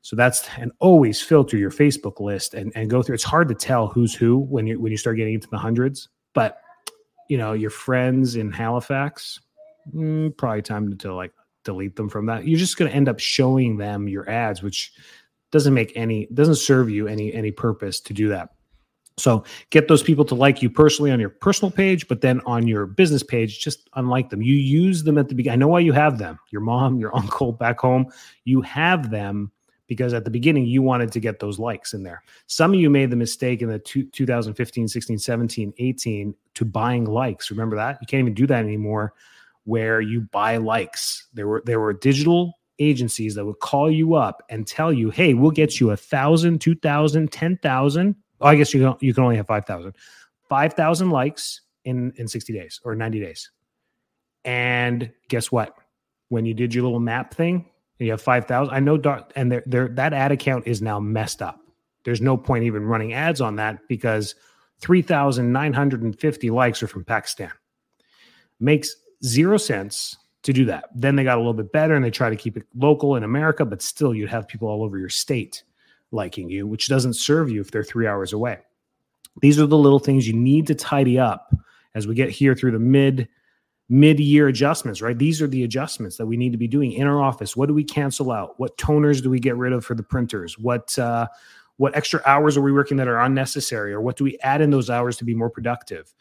So 0.02 0.16
that's 0.16 0.46
and 0.58 0.70
always 0.80 1.20
filter 1.20 1.56
your 1.56 1.70
Facebook 1.70 2.20
list 2.20 2.52
and, 2.54 2.70
and 2.74 2.90
go 2.90 3.02
through. 3.02 3.14
It's 3.14 3.24
hard 3.24 3.48
to 3.48 3.54
tell 3.54 3.86
who's 3.86 4.14
who 4.14 4.38
when 4.38 4.66
you 4.66 4.78
when 4.78 4.92
you 4.92 4.98
start 4.98 5.16
getting 5.16 5.34
into 5.34 5.48
the 5.48 5.56
hundreds, 5.58 6.10
but 6.34 6.60
you 7.28 7.38
know, 7.38 7.54
your 7.54 7.70
friends 7.70 8.36
in 8.36 8.52
Halifax, 8.52 9.40
mm, 9.94 10.36
probably 10.36 10.60
time 10.60 10.90
to, 10.90 10.96
to 10.96 11.14
like 11.14 11.32
delete 11.64 11.96
them 11.96 12.10
from 12.10 12.26
that. 12.26 12.46
You're 12.46 12.58
just 12.58 12.76
going 12.76 12.90
to 12.90 12.94
end 12.94 13.08
up 13.08 13.18
showing 13.18 13.78
them 13.78 14.06
your 14.06 14.28
ads, 14.28 14.62
which 14.62 14.92
doesn't 15.50 15.72
make 15.72 15.92
any 15.96 16.26
doesn't 16.34 16.56
serve 16.56 16.90
you 16.90 17.08
any 17.08 17.32
any 17.32 17.50
purpose 17.50 18.00
to 18.00 18.12
do 18.12 18.28
that. 18.28 18.50
So 19.16 19.44
get 19.70 19.86
those 19.86 20.02
people 20.02 20.24
to 20.24 20.34
like 20.34 20.60
you 20.60 20.68
personally 20.68 21.12
on 21.12 21.20
your 21.20 21.30
personal 21.30 21.70
page, 21.70 22.08
but 22.08 22.20
then 22.20 22.40
on 22.46 22.66
your 22.66 22.86
business 22.86 23.22
page, 23.22 23.60
just 23.60 23.88
unlike 23.94 24.28
them. 24.28 24.42
You 24.42 24.54
use 24.54 25.04
them 25.04 25.18
at 25.18 25.28
the 25.28 25.34
beginning. 25.34 25.58
I 25.58 25.60
know 25.60 25.68
why 25.68 25.80
you 25.80 25.92
have 25.92 26.18
them. 26.18 26.38
Your 26.50 26.62
mom, 26.62 26.98
your 26.98 27.14
uncle 27.16 27.52
back 27.52 27.78
home, 27.80 28.06
you 28.44 28.60
have 28.62 29.10
them 29.10 29.52
because 29.86 30.14
at 30.14 30.24
the 30.24 30.30
beginning 30.30 30.66
you 30.66 30.82
wanted 30.82 31.12
to 31.12 31.20
get 31.20 31.38
those 31.38 31.58
likes 31.58 31.94
in 31.94 32.02
there. 32.02 32.22
Some 32.46 32.74
of 32.74 32.80
you 32.80 32.90
made 32.90 33.10
the 33.10 33.16
mistake 33.16 33.62
in 33.62 33.68
the 33.68 33.78
two, 33.78 34.04
2015, 34.06 34.88
16, 34.88 35.18
17, 35.18 35.74
18 35.78 36.34
to 36.54 36.64
buying 36.64 37.04
likes. 37.04 37.50
Remember 37.50 37.76
that? 37.76 37.98
You 38.00 38.06
can't 38.06 38.20
even 38.20 38.34
do 38.34 38.46
that 38.46 38.64
anymore 38.64 39.12
where 39.64 40.00
you 40.00 40.22
buy 40.22 40.56
likes. 40.56 41.28
There 41.34 41.46
were 41.46 41.62
there 41.64 41.80
were 41.80 41.92
digital 41.92 42.58
agencies 42.78 43.34
that 43.34 43.44
would 43.44 43.60
call 43.60 43.90
you 43.90 44.14
up 44.14 44.42
and 44.50 44.66
tell 44.66 44.92
you, 44.92 45.10
"Hey, 45.10 45.34
we'll 45.34 45.50
get 45.50 45.80
you 45.80 45.90
a 45.90 45.96
thousand, 45.96 46.60
two 46.60 46.74
thousand, 46.74 47.32
ten 47.32 47.58
thousand 47.58 48.16
I 48.40 48.56
guess 48.56 48.74
you 48.74 48.80
can, 48.80 48.96
you 49.00 49.14
can 49.14 49.24
only 49.24 49.36
have 49.36 49.46
5,000. 49.46 49.94
5,000 50.48 51.10
likes 51.10 51.62
in, 51.84 52.12
in 52.16 52.28
60 52.28 52.52
days 52.52 52.80
or 52.84 52.94
90 52.94 53.20
days. 53.20 53.50
And 54.44 55.10
guess 55.28 55.50
what? 55.50 55.76
When 56.28 56.44
you 56.44 56.54
did 56.54 56.74
your 56.74 56.84
little 56.84 57.00
map 57.00 57.34
thing, 57.34 57.66
you 57.98 58.10
have 58.10 58.20
5,000. 58.20 58.74
I 58.74 58.80
know, 58.80 58.96
dark, 58.96 59.32
and 59.36 59.50
they're, 59.50 59.62
they're, 59.66 59.88
that 59.88 60.12
ad 60.12 60.32
account 60.32 60.66
is 60.66 60.82
now 60.82 61.00
messed 61.00 61.40
up. 61.40 61.60
There's 62.04 62.20
no 62.20 62.36
point 62.36 62.64
even 62.64 62.84
running 62.84 63.14
ads 63.14 63.40
on 63.40 63.56
that 63.56 63.78
because 63.88 64.34
3,950 64.80 66.50
likes 66.50 66.82
are 66.82 66.86
from 66.86 67.04
Pakistan. 67.04 67.52
Makes 68.60 68.94
zero 69.24 69.56
sense 69.56 70.16
to 70.42 70.52
do 70.52 70.66
that. 70.66 70.84
Then 70.94 71.16
they 71.16 71.24
got 71.24 71.36
a 71.36 71.40
little 71.40 71.54
bit 71.54 71.72
better 71.72 71.94
and 71.94 72.04
they 72.04 72.10
try 72.10 72.28
to 72.28 72.36
keep 72.36 72.56
it 72.56 72.64
local 72.74 73.16
in 73.16 73.24
America, 73.24 73.64
but 73.64 73.80
still 73.80 74.14
you'd 74.14 74.28
have 74.28 74.46
people 74.46 74.68
all 74.68 74.82
over 74.82 74.98
your 74.98 75.08
state 75.08 75.64
liking 76.14 76.48
you, 76.48 76.66
which 76.66 76.88
doesn't 76.88 77.14
serve 77.14 77.50
you 77.50 77.60
if 77.60 77.70
they're 77.70 77.84
three 77.84 78.06
hours 78.06 78.32
away. 78.32 78.58
These 79.42 79.58
are 79.58 79.66
the 79.66 79.76
little 79.76 79.98
things 79.98 80.26
you 80.26 80.34
need 80.34 80.66
to 80.68 80.74
tidy 80.74 81.18
up 81.18 81.52
as 81.94 82.06
we 82.06 82.14
get 82.14 82.30
here 82.30 82.54
through 82.54 82.72
the 82.72 82.78
mid 82.78 83.28
mid-year 83.90 84.48
adjustments, 84.48 85.02
right? 85.02 85.18
These 85.18 85.42
are 85.42 85.46
the 85.46 85.62
adjustments 85.62 86.16
that 86.16 86.24
we 86.24 86.38
need 86.38 86.52
to 86.52 86.58
be 86.58 86.66
doing 86.66 86.92
in 86.92 87.06
our 87.06 87.20
office. 87.20 87.54
What 87.54 87.66
do 87.66 87.74
we 87.74 87.84
cancel 87.84 88.32
out? 88.32 88.58
What 88.58 88.78
toners 88.78 89.22
do 89.22 89.28
we 89.28 89.38
get 89.38 89.56
rid 89.56 89.74
of 89.74 89.84
for 89.84 89.94
the 89.94 90.02
printers? 90.02 90.58
What 90.58 90.98
uh, 90.98 91.26
what 91.76 91.94
extra 91.96 92.22
hours 92.24 92.56
are 92.56 92.62
we 92.62 92.72
working 92.72 92.96
that 92.98 93.08
are 93.08 93.20
unnecessary, 93.20 93.92
or 93.92 94.00
what 94.00 94.16
do 94.16 94.24
we 94.24 94.38
add 94.38 94.60
in 94.60 94.70
those 94.70 94.88
hours 94.88 95.16
to 95.18 95.24
be 95.24 95.34
more 95.34 95.50
productive? 95.50 96.14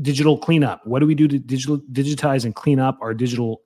Digital 0.00 0.36
cleanup. 0.36 0.86
What 0.86 0.98
do 0.98 1.06
we 1.06 1.14
do 1.14 1.28
to 1.28 1.38
digital 1.38 1.78
digitize 1.78 2.44
and 2.44 2.54
clean 2.54 2.80
up 2.80 2.98
our 3.00 3.14
digital 3.14 3.62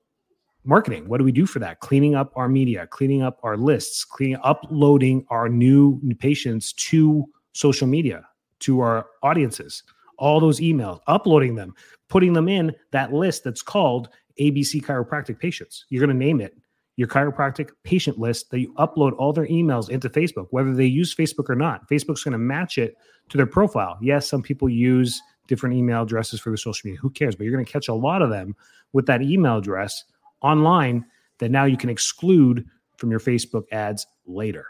marketing. 0.67 1.09
What 1.09 1.19
do 1.19 1.25
we 1.25 1.33
do 1.33 1.47
for 1.47 1.59
that? 1.61 1.81
Cleaning 1.81 2.15
up 2.15 2.33
our 2.37 2.49
media, 2.49 2.87
cleaning 2.87 3.23
up 3.23 3.39
our 3.43 3.57
lists, 3.57 4.05
cleaning 4.05 4.39
uploading 4.43 5.25
our 5.31 5.49
new, 5.49 6.01
patients 6.19 6.73
to 6.75 7.25
social 7.53 7.87
media, 7.87 8.27
to 8.61 8.81
our 8.81 9.07
audiences, 9.23 9.83
all 10.19 10.41
those 10.41 10.61
emails, 10.61 11.01
uploading 11.07 11.55
them, 11.55 11.75
putting 12.09 12.33
them 12.33 12.49
in 12.49 12.75
that 12.91 13.13
list 13.13 13.45
that's 13.45 13.63
called 13.63 14.09
ABC 14.41 14.83
chiropractic 14.83 15.39
patients. 15.39 15.87
You're 15.89 16.05
going 16.05 16.17
to 16.19 16.25
name 16.25 16.41
it 16.41 16.57
your 16.97 17.09
chiropractic 17.09 17.71
patient 17.83 18.19
list 18.19 18.51
that 18.51 18.61
you 18.61 18.73
upload 18.75 19.13
all 19.19 19.33
their 19.33 19.47
emails 19.47 19.91
into 19.91 20.09
Facebook, 20.09 20.47
whether 20.51 20.75
they 20.75 20.87
use 20.87 21.15
Facebook 21.15 21.51
or 21.51 21.55
not. 21.55 21.89
Facebook's 21.89 22.25
going 22.25 22.33
to 22.33 22.39
match 22.39 22.79
it 22.79 22.97
to 23.29 23.37
their 23.37 23.47
profile. 23.47 23.99
Yes, 24.01 24.29
some 24.29 24.43
people 24.43 24.69
use 24.69 25.21
different 25.47 25.77
email 25.77 26.03
addresses 26.03 26.41
for 26.41 26.51
their 26.51 26.57
social 26.57 26.89
media. 26.89 26.99
Who 27.01 27.11
cares? 27.11 27.37
But 27.37 27.45
you're 27.45 27.53
going 27.53 27.65
to 27.65 27.71
catch 27.71 27.89
a 27.89 27.95
lot 27.95 28.23
of 28.23 28.31
them 28.31 28.57
with 28.93 29.07
that 29.07 29.23
email 29.23 29.59
address 29.59 30.05
online 30.47 31.05
that 31.39 31.51
now 31.51 31.65
you 31.65 31.77
can 31.77 31.91
exclude 31.91 32.65
from 32.97 33.11
your 33.11 33.21
Facebook 33.21 33.65
ads 33.73 34.07
later. 34.27 34.69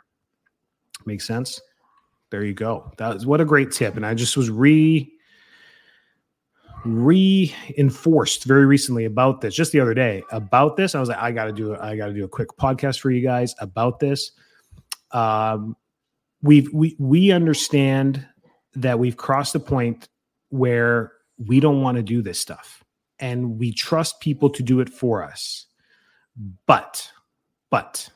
Makes 1.05 1.27
sense? 1.27 1.61
There 2.31 2.45
you 2.45 2.55
go. 2.55 2.93
That 2.99 3.15
was 3.15 3.27
what 3.27 3.41
a 3.41 3.45
great 3.45 3.71
tip. 3.71 3.97
And 3.97 4.05
I 4.05 4.15
just 4.15 4.37
was 4.37 4.51
re 4.51 5.13
reinforced 6.85 8.45
very 8.45 8.65
recently 8.65 9.05
about 9.07 9.41
this 9.41 9.55
just 9.55 9.73
the 9.73 9.81
other 9.81 9.95
day 9.95 10.23
about 10.31 10.77
this 10.77 10.95
i 10.95 11.01
was 11.01 11.09
like 11.09 11.19
i 11.19 11.33
gotta 11.33 11.53
do 11.53 11.75
i 11.77 11.97
gotta 11.97 12.13
do 12.13 12.25
a 12.25 12.29
quick 12.29 12.49
podcast 12.61 13.01
for 13.01 13.11
you 13.11 13.21
guys 13.21 13.57
about 13.59 13.99
this 13.99 14.31
um 15.11 15.75
we've 16.43 16.73
we 16.73 16.95
we 17.01 17.33
understand 17.33 18.25
that 18.75 19.01
we've 19.01 19.17
crossed 19.17 19.53
the 19.53 19.59
point 19.59 20.09
where 20.51 21.13
we 21.39 21.59
don't 21.59 21.83
want 21.83 21.97
to 21.97 22.03
do 22.05 22.23
this 22.23 22.41
stuff 22.41 22.85
and 23.19 23.59
we 23.59 23.73
trust 23.73 24.21
people 24.21 24.51
to 24.51 24.63
do 24.63 24.81
it 24.81 24.91
for 24.91 25.23
us. 25.23 25.67
But, 26.67 27.11
but 27.71 28.09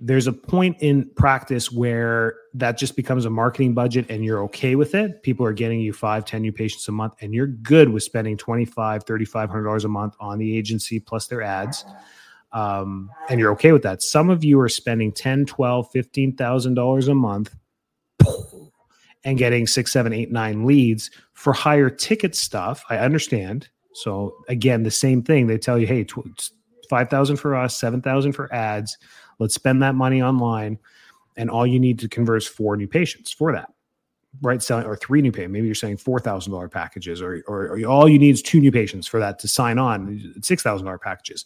there's 0.00 0.26
a 0.26 0.32
point 0.32 0.76
in 0.80 1.10
practice 1.16 1.72
where 1.72 2.36
that 2.54 2.78
just 2.78 2.94
becomes 2.94 3.24
a 3.24 3.30
marketing 3.30 3.74
budget 3.74 4.06
and 4.08 4.24
you're 4.24 4.42
okay 4.44 4.76
with 4.76 4.94
it. 4.94 5.22
People 5.22 5.44
are 5.44 5.52
getting 5.52 5.80
you 5.80 5.92
five, 5.92 6.24
10 6.24 6.40
new 6.40 6.52
patients 6.52 6.86
a 6.88 6.92
month, 6.92 7.14
and 7.20 7.34
you're 7.34 7.48
good 7.48 7.88
with 7.88 8.02
spending 8.02 8.36
25, 8.36 9.04
$3,500 9.04 9.84
a 9.84 9.88
month 9.88 10.14
on 10.20 10.38
the 10.38 10.56
agency 10.56 11.00
plus 11.00 11.26
their 11.26 11.42
ads. 11.42 11.84
Um, 12.52 13.10
and 13.28 13.38
you're 13.38 13.52
okay 13.52 13.72
with 13.72 13.82
that. 13.82 14.02
Some 14.02 14.30
of 14.30 14.44
you 14.44 14.58
are 14.60 14.68
spending 14.68 15.12
10, 15.12 15.46
12, 15.46 15.92
$15,000 15.92 17.08
a 17.08 17.14
month 17.14 17.54
and 19.24 19.36
getting 19.36 19.66
six, 19.66 19.92
seven, 19.92 20.12
eight, 20.12 20.30
nine 20.30 20.64
leads 20.64 21.10
for 21.34 21.52
higher 21.52 21.90
ticket 21.90 22.34
stuff. 22.34 22.84
I 22.88 22.98
understand 22.98 23.68
so 23.98 24.36
again, 24.48 24.84
the 24.84 24.90
same 24.90 25.22
thing. 25.22 25.46
They 25.46 25.58
tell 25.58 25.78
you, 25.78 25.86
hey, 25.86 26.04
tw- 26.04 26.52
five 26.88 27.10
thousand 27.10 27.36
for 27.36 27.56
us, 27.56 27.76
seven 27.76 28.00
thousand 28.00 28.32
for 28.32 28.52
ads. 28.54 28.96
Let's 29.38 29.54
spend 29.54 29.82
that 29.82 29.94
money 29.94 30.22
online, 30.22 30.78
and 31.36 31.50
all 31.50 31.66
you 31.66 31.80
need 31.80 31.98
to 32.00 32.08
convert 32.08 32.44
four 32.44 32.76
new 32.76 32.86
patients 32.86 33.32
for 33.32 33.52
that. 33.52 33.70
Right, 34.42 34.62
selling 34.62 34.84
or 34.84 34.94
three 34.94 35.20
new 35.20 35.32
patients. 35.32 35.52
Maybe 35.52 35.66
you're 35.66 35.74
saying 35.74 35.96
four 35.96 36.20
thousand 36.20 36.52
dollar 36.52 36.68
packages, 36.68 37.20
or, 37.20 37.42
or, 37.48 37.76
or 37.76 37.86
all 37.86 38.08
you 38.08 38.18
need 38.18 38.30
is 38.30 38.42
two 38.42 38.60
new 38.60 38.70
patients 38.70 39.06
for 39.06 39.18
that 39.18 39.38
to 39.40 39.48
sign 39.48 39.78
on. 39.78 40.34
Six 40.42 40.62
thousand 40.62 40.84
dollar 40.84 40.98
packages, 40.98 41.44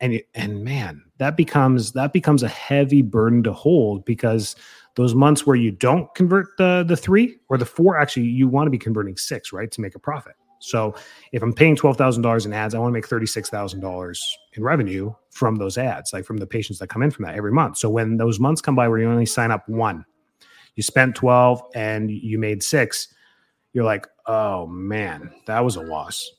and 0.00 0.20
and 0.34 0.64
man, 0.64 1.04
that 1.18 1.36
becomes 1.36 1.92
that 1.92 2.12
becomes 2.12 2.42
a 2.42 2.48
heavy 2.48 3.02
burden 3.02 3.42
to 3.44 3.52
hold 3.52 4.04
because 4.04 4.56
those 4.96 5.14
months 5.14 5.46
where 5.46 5.56
you 5.56 5.70
don't 5.70 6.12
convert 6.14 6.48
the 6.58 6.84
the 6.88 6.96
three 6.96 7.36
or 7.48 7.58
the 7.58 7.66
four, 7.66 7.96
actually, 7.96 8.26
you 8.26 8.48
want 8.48 8.66
to 8.66 8.70
be 8.70 8.78
converting 8.78 9.16
six, 9.16 9.52
right, 9.52 9.70
to 9.70 9.80
make 9.80 9.94
a 9.94 10.00
profit. 10.00 10.34
So 10.62 10.94
if 11.32 11.42
I'm 11.42 11.52
paying 11.52 11.76
twelve 11.76 11.96
thousand 11.96 12.22
dollars 12.22 12.46
in 12.46 12.52
ads, 12.52 12.74
I 12.74 12.78
want 12.78 12.90
to 12.92 12.94
make 12.94 13.06
thirty 13.06 13.26
six 13.26 13.50
thousand 13.50 13.80
dollars 13.80 14.22
in 14.54 14.62
revenue 14.62 15.12
from 15.30 15.56
those 15.56 15.76
ads, 15.76 16.12
like 16.12 16.24
from 16.24 16.38
the 16.38 16.46
patients 16.46 16.78
that 16.78 16.88
come 16.88 17.02
in 17.02 17.10
from 17.10 17.24
that 17.24 17.34
every 17.34 17.52
month. 17.52 17.78
So 17.78 17.90
when 17.90 18.16
those 18.16 18.38
months 18.38 18.60
come 18.60 18.76
by 18.76 18.88
where 18.88 18.98
you 18.98 19.10
only 19.10 19.26
sign 19.26 19.50
up 19.50 19.68
one, 19.68 20.04
you 20.76 20.82
spent 20.82 21.16
twelve 21.16 21.60
and 21.74 22.10
you 22.10 22.38
made 22.38 22.62
six, 22.62 23.12
you're 23.72 23.84
like, 23.84 24.06
oh 24.26 24.66
man, 24.66 25.32
that 25.46 25.64
was 25.64 25.76
a 25.76 25.82
loss. 25.82 26.30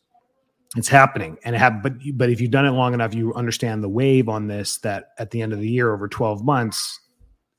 It's 0.76 0.88
happening, 0.88 1.38
and 1.44 1.56
have 1.56 1.84
but 1.84 1.94
but 2.16 2.30
if 2.30 2.40
you've 2.40 2.50
done 2.50 2.66
it 2.66 2.72
long 2.72 2.94
enough, 2.94 3.14
you 3.14 3.34
understand 3.36 3.84
the 3.84 3.90
wave 3.90 4.30
on 4.30 4.48
this. 4.48 4.78
That 4.80 5.10
at 5.20 5.32
the 5.32 5.42
end 5.42 5.54
of 5.54 5.60
the 5.60 5.70
year, 5.70 5.94
over 5.94 6.08
twelve 6.08 6.44
months, 6.44 7.00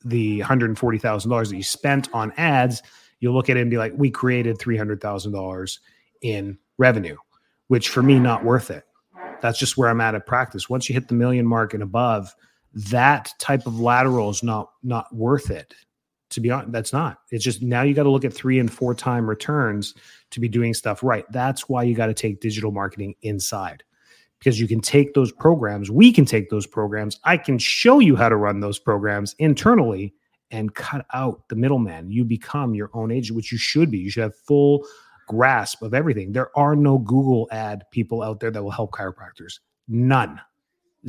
the 0.04 0.40
hundred 0.40 0.70
and 0.70 0.78
forty 0.78 0.98
thousand 0.98 1.30
dollars 1.30 1.50
that 1.50 1.56
you 1.56 1.62
spent 1.62 2.08
on 2.12 2.32
ads, 2.38 2.82
you'll 3.20 3.34
look 3.34 3.50
at 3.50 3.56
it 3.56 3.60
and 3.60 3.70
be 3.70 3.76
like, 3.76 3.92
we 3.96 4.10
created 4.10 4.58
three 4.58 4.76
hundred 4.76 5.00
thousand 5.00 5.32
dollars 5.32 5.78
in 6.24 6.58
revenue, 6.78 7.16
which 7.68 7.90
for 7.90 8.02
me 8.02 8.18
not 8.18 8.44
worth 8.44 8.70
it. 8.70 8.84
That's 9.40 9.58
just 9.58 9.76
where 9.76 9.90
I'm 9.90 10.00
at 10.00 10.14
at 10.14 10.26
practice. 10.26 10.68
Once 10.68 10.88
you 10.88 10.94
hit 10.94 11.06
the 11.06 11.14
million 11.14 11.46
mark 11.46 11.74
and 11.74 11.82
above, 11.82 12.34
that 12.72 13.32
type 13.38 13.66
of 13.66 13.78
lateral 13.78 14.30
is 14.30 14.42
not 14.42 14.70
not 14.82 15.14
worth 15.14 15.50
it 15.50 15.74
to 16.30 16.40
be 16.40 16.50
honest 16.50 16.72
that's 16.72 16.92
not 16.92 17.18
it's 17.30 17.44
just 17.44 17.62
now 17.62 17.82
you 17.82 17.94
got 17.94 18.02
to 18.02 18.10
look 18.10 18.24
at 18.24 18.34
three 18.34 18.58
and 18.58 18.72
four 18.72 18.94
time 18.94 19.28
returns 19.28 19.94
to 20.30 20.40
be 20.40 20.48
doing 20.48 20.74
stuff 20.74 21.02
right 21.02 21.24
that's 21.30 21.68
why 21.68 21.84
you 21.84 21.94
got 21.94 22.06
to 22.06 22.14
take 22.14 22.40
digital 22.40 22.72
marketing 22.72 23.14
inside 23.22 23.84
because 24.40 24.58
you 24.58 24.66
can 24.66 24.80
take 24.80 25.14
those 25.14 25.30
programs 25.30 25.88
we 25.88 26.12
can 26.12 26.24
take 26.24 26.50
those 26.50 26.66
programs 26.66 27.20
i 27.22 27.36
can 27.36 27.58
show 27.58 28.00
you 28.00 28.16
how 28.16 28.28
to 28.28 28.36
run 28.36 28.58
those 28.58 28.78
programs 28.80 29.36
internally 29.38 30.12
and 30.50 30.74
cut 30.74 31.06
out 31.14 31.48
the 31.48 31.56
middleman 31.56 32.10
you 32.10 32.24
become 32.24 32.74
your 32.74 32.90
own 32.92 33.12
agent 33.12 33.36
which 33.36 33.52
you 33.52 33.58
should 33.58 33.88
be 33.88 33.98
you 33.98 34.10
should 34.10 34.24
have 34.24 34.36
full 34.36 34.84
grasp 35.26 35.82
of 35.82 35.94
everything 35.94 36.32
there 36.32 36.56
are 36.56 36.76
no 36.76 36.98
google 36.98 37.48
ad 37.50 37.84
people 37.90 38.22
out 38.22 38.40
there 38.40 38.50
that 38.50 38.62
will 38.62 38.70
help 38.70 38.92
chiropractors 38.92 39.60
none 39.88 40.40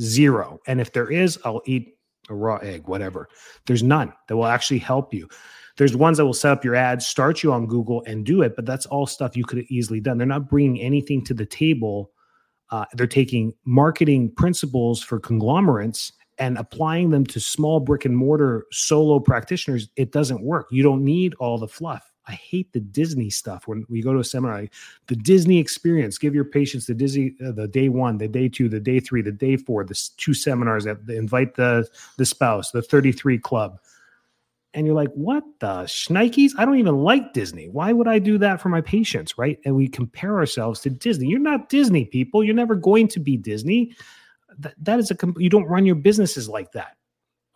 zero 0.00 0.58
and 0.66 0.80
if 0.80 0.92
there 0.92 1.10
is 1.10 1.38
i'll 1.44 1.62
eat 1.66 1.96
a 2.28 2.34
raw 2.34 2.56
egg, 2.56 2.86
whatever. 2.86 3.28
There's 3.66 3.82
none 3.82 4.12
that 4.28 4.36
will 4.36 4.46
actually 4.46 4.78
help 4.78 5.12
you. 5.14 5.28
There's 5.76 5.96
ones 5.96 6.16
that 6.16 6.24
will 6.24 6.32
set 6.32 6.52
up 6.52 6.64
your 6.64 6.74
ads, 6.74 7.06
start 7.06 7.42
you 7.42 7.52
on 7.52 7.66
Google, 7.66 8.02
and 8.06 8.24
do 8.24 8.42
it, 8.42 8.56
but 8.56 8.64
that's 8.64 8.86
all 8.86 9.06
stuff 9.06 9.36
you 9.36 9.44
could 9.44 9.58
have 9.58 9.66
easily 9.68 10.00
done. 10.00 10.16
They're 10.16 10.26
not 10.26 10.48
bringing 10.48 10.80
anything 10.80 11.22
to 11.24 11.34
the 11.34 11.44
table. 11.44 12.10
Uh, 12.70 12.86
they're 12.94 13.06
taking 13.06 13.52
marketing 13.64 14.32
principles 14.36 15.02
for 15.02 15.20
conglomerates 15.20 16.12
and 16.38 16.58
applying 16.58 17.10
them 17.10 17.24
to 17.26 17.40
small 17.40 17.80
brick 17.80 18.04
and 18.04 18.16
mortar 18.16 18.66
solo 18.72 19.20
practitioners. 19.20 19.88
It 19.96 20.12
doesn't 20.12 20.42
work. 20.42 20.66
You 20.70 20.82
don't 20.82 21.04
need 21.04 21.34
all 21.38 21.58
the 21.58 21.68
fluff. 21.68 22.10
I 22.28 22.32
hate 22.32 22.72
the 22.72 22.80
Disney 22.80 23.30
stuff 23.30 23.68
when 23.68 23.84
we 23.88 24.02
go 24.02 24.12
to 24.12 24.18
a 24.18 24.24
seminar. 24.24 24.62
Like, 24.62 24.72
the 25.06 25.16
Disney 25.16 25.58
experience. 25.58 26.18
Give 26.18 26.34
your 26.34 26.44
patients 26.44 26.86
the 26.86 26.94
Disney, 26.94 27.34
uh, 27.44 27.52
the 27.52 27.68
day 27.68 27.88
one, 27.88 28.18
the 28.18 28.26
day 28.26 28.48
two, 28.48 28.68
the 28.68 28.80
day 28.80 28.98
three, 28.98 29.22
the 29.22 29.30
day 29.30 29.56
four, 29.56 29.84
the 29.84 30.10
two 30.16 30.34
seminars 30.34 30.84
that 30.84 30.98
invite 31.08 31.54
the 31.54 31.88
the 32.16 32.26
spouse, 32.26 32.72
the 32.72 32.82
thirty 32.82 33.12
three 33.12 33.38
club, 33.38 33.78
and 34.74 34.86
you're 34.86 34.96
like, 34.96 35.12
what 35.14 35.44
the 35.60 35.84
shnikes? 35.84 36.50
I 36.58 36.64
don't 36.64 36.78
even 36.78 36.98
like 36.98 37.32
Disney. 37.32 37.68
Why 37.68 37.92
would 37.92 38.08
I 38.08 38.18
do 38.18 38.38
that 38.38 38.60
for 38.60 38.68
my 38.68 38.80
patients, 38.80 39.38
right? 39.38 39.58
And 39.64 39.76
we 39.76 39.88
compare 39.88 40.36
ourselves 40.36 40.80
to 40.80 40.90
Disney. 40.90 41.28
You're 41.28 41.38
not 41.38 41.68
Disney 41.68 42.04
people. 42.04 42.44
You're 42.44 42.54
never 42.54 42.74
going 42.74 43.08
to 43.08 43.20
be 43.20 43.36
Disney. 43.36 43.94
That, 44.58 44.74
that 44.82 44.98
is 44.98 45.10
a 45.10 45.16
you 45.38 45.48
don't 45.48 45.66
run 45.66 45.86
your 45.86 45.94
businesses 45.94 46.48
like 46.48 46.72
that. 46.72 46.96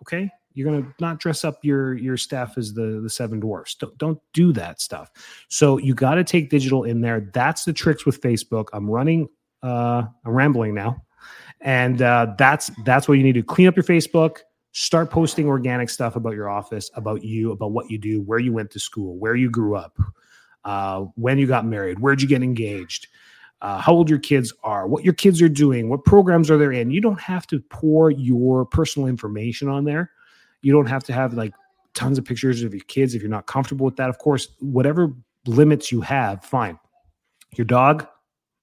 Okay, 0.02 0.30
you're 0.54 0.70
going 0.70 0.82
to 0.82 0.94
not 1.00 1.18
dress 1.18 1.44
up 1.44 1.58
your 1.62 1.94
your 1.94 2.16
staff 2.16 2.58
as 2.58 2.74
the 2.74 3.00
the 3.02 3.10
seven 3.10 3.40
dwarfs. 3.40 3.74
Don't 3.74 3.96
don't 3.98 4.20
do 4.32 4.52
that 4.54 4.80
stuff. 4.80 5.10
So 5.48 5.78
you 5.78 5.94
got 5.94 6.14
to 6.14 6.24
take 6.24 6.50
digital 6.50 6.84
in 6.84 7.00
there. 7.00 7.30
That's 7.32 7.64
the 7.64 7.72
tricks 7.72 8.04
with 8.04 8.20
Facebook. 8.20 8.68
I'm 8.72 8.90
running. 8.90 9.28
Uh, 9.62 10.04
I'm 10.24 10.32
rambling 10.32 10.74
now, 10.74 11.02
and 11.60 12.02
uh, 12.02 12.34
that's 12.38 12.70
that's 12.84 13.08
what 13.08 13.14
you 13.14 13.24
need 13.24 13.34
to 13.34 13.42
clean 13.42 13.68
up 13.68 13.76
your 13.76 13.84
Facebook. 13.84 14.38
Start 14.72 15.10
posting 15.10 15.46
organic 15.46 15.90
stuff 15.90 16.16
about 16.16 16.34
your 16.34 16.48
office, 16.48 16.90
about 16.94 17.24
you, 17.24 17.52
about 17.52 17.72
what 17.72 17.90
you 17.90 17.98
do, 17.98 18.20
where 18.22 18.38
you 18.38 18.52
went 18.52 18.70
to 18.70 18.80
school, 18.80 19.18
where 19.18 19.34
you 19.34 19.50
grew 19.50 19.74
up, 19.74 19.98
uh, 20.64 21.00
when 21.16 21.38
you 21.38 21.46
got 21.46 21.64
married, 21.64 21.98
where'd 21.98 22.22
you 22.22 22.28
get 22.28 22.42
engaged. 22.42 23.08
Uh, 23.62 23.78
how 23.78 23.92
old 23.92 24.08
your 24.08 24.18
kids 24.18 24.54
are, 24.64 24.88
what 24.88 25.04
your 25.04 25.12
kids 25.12 25.42
are 25.42 25.48
doing, 25.48 25.90
what 25.90 26.02
programs 26.04 26.50
are 26.50 26.56
they 26.56 26.80
in. 26.80 26.90
You 26.90 27.02
don't 27.02 27.20
have 27.20 27.46
to 27.48 27.60
pour 27.60 28.10
your 28.10 28.64
personal 28.64 29.06
information 29.06 29.68
on 29.68 29.84
there 29.84 30.12
you 30.62 30.72
don't 30.72 30.86
have 30.86 31.04
to 31.04 31.12
have 31.12 31.34
like 31.34 31.52
tons 31.94 32.18
of 32.18 32.24
pictures 32.24 32.62
of 32.62 32.72
your 32.72 32.84
kids 32.84 33.14
if 33.14 33.22
you're 33.22 33.30
not 33.30 33.46
comfortable 33.46 33.84
with 33.84 33.96
that. 33.96 34.10
Of 34.10 34.18
course, 34.18 34.48
whatever 34.60 35.12
limits 35.46 35.90
you 35.90 36.00
have, 36.02 36.44
fine. 36.44 36.78
Your 37.56 37.64
dog, 37.64 38.06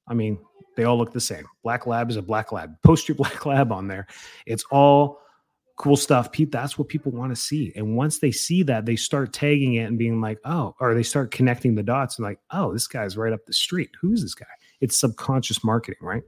I 0.08 0.14
mean, 0.14 0.40
they 0.76 0.84
all 0.84 0.98
look 0.98 1.12
the 1.12 1.20
same. 1.20 1.46
Black 1.64 1.88
lab 1.88 2.10
is 2.10 2.16
a 2.16 2.22
black 2.22 2.52
lab. 2.52 2.76
Post 2.84 3.08
your 3.08 3.16
black 3.18 3.46
lab 3.46 3.72
on 3.72 3.88
there. 3.88 4.08
It's 4.46 4.64
all 4.72 5.20
cool 5.78 5.96
stuff. 5.96 6.32
Pete, 6.32 6.52
that's 6.52 6.78
what 6.78 6.88
people 6.88 7.12
want 7.12 7.32
to 7.32 7.36
see. 7.36 7.72
And 7.76 7.96
once 7.96 8.20
they 8.20 8.32
see 8.32 8.64
that, 8.64 8.86
they 8.86 8.96
start 8.96 9.34
tagging 9.34 9.76
it 9.76 9.84
and 9.84 9.98
being 9.98 10.22
like, 10.22 10.40
oh, 10.46 10.76
or 10.80 10.94
they 10.94 11.04
start 11.04 11.32
connecting 11.32 11.76
the 11.76 11.84
dots 11.84 12.18
and 12.18 12.26
like, 12.26 12.40
oh, 12.52 12.74
this 12.74 12.88
guy's 12.88 13.18
right 13.18 13.34
up 13.34 13.46
the 13.46 13.54
street. 13.54 13.92
Who's 14.02 14.22
this 14.22 14.34
guy? 14.34 14.46
It's 14.82 15.00
subconscious 15.00 15.64
marketing, 15.64 16.00
right? 16.02 16.24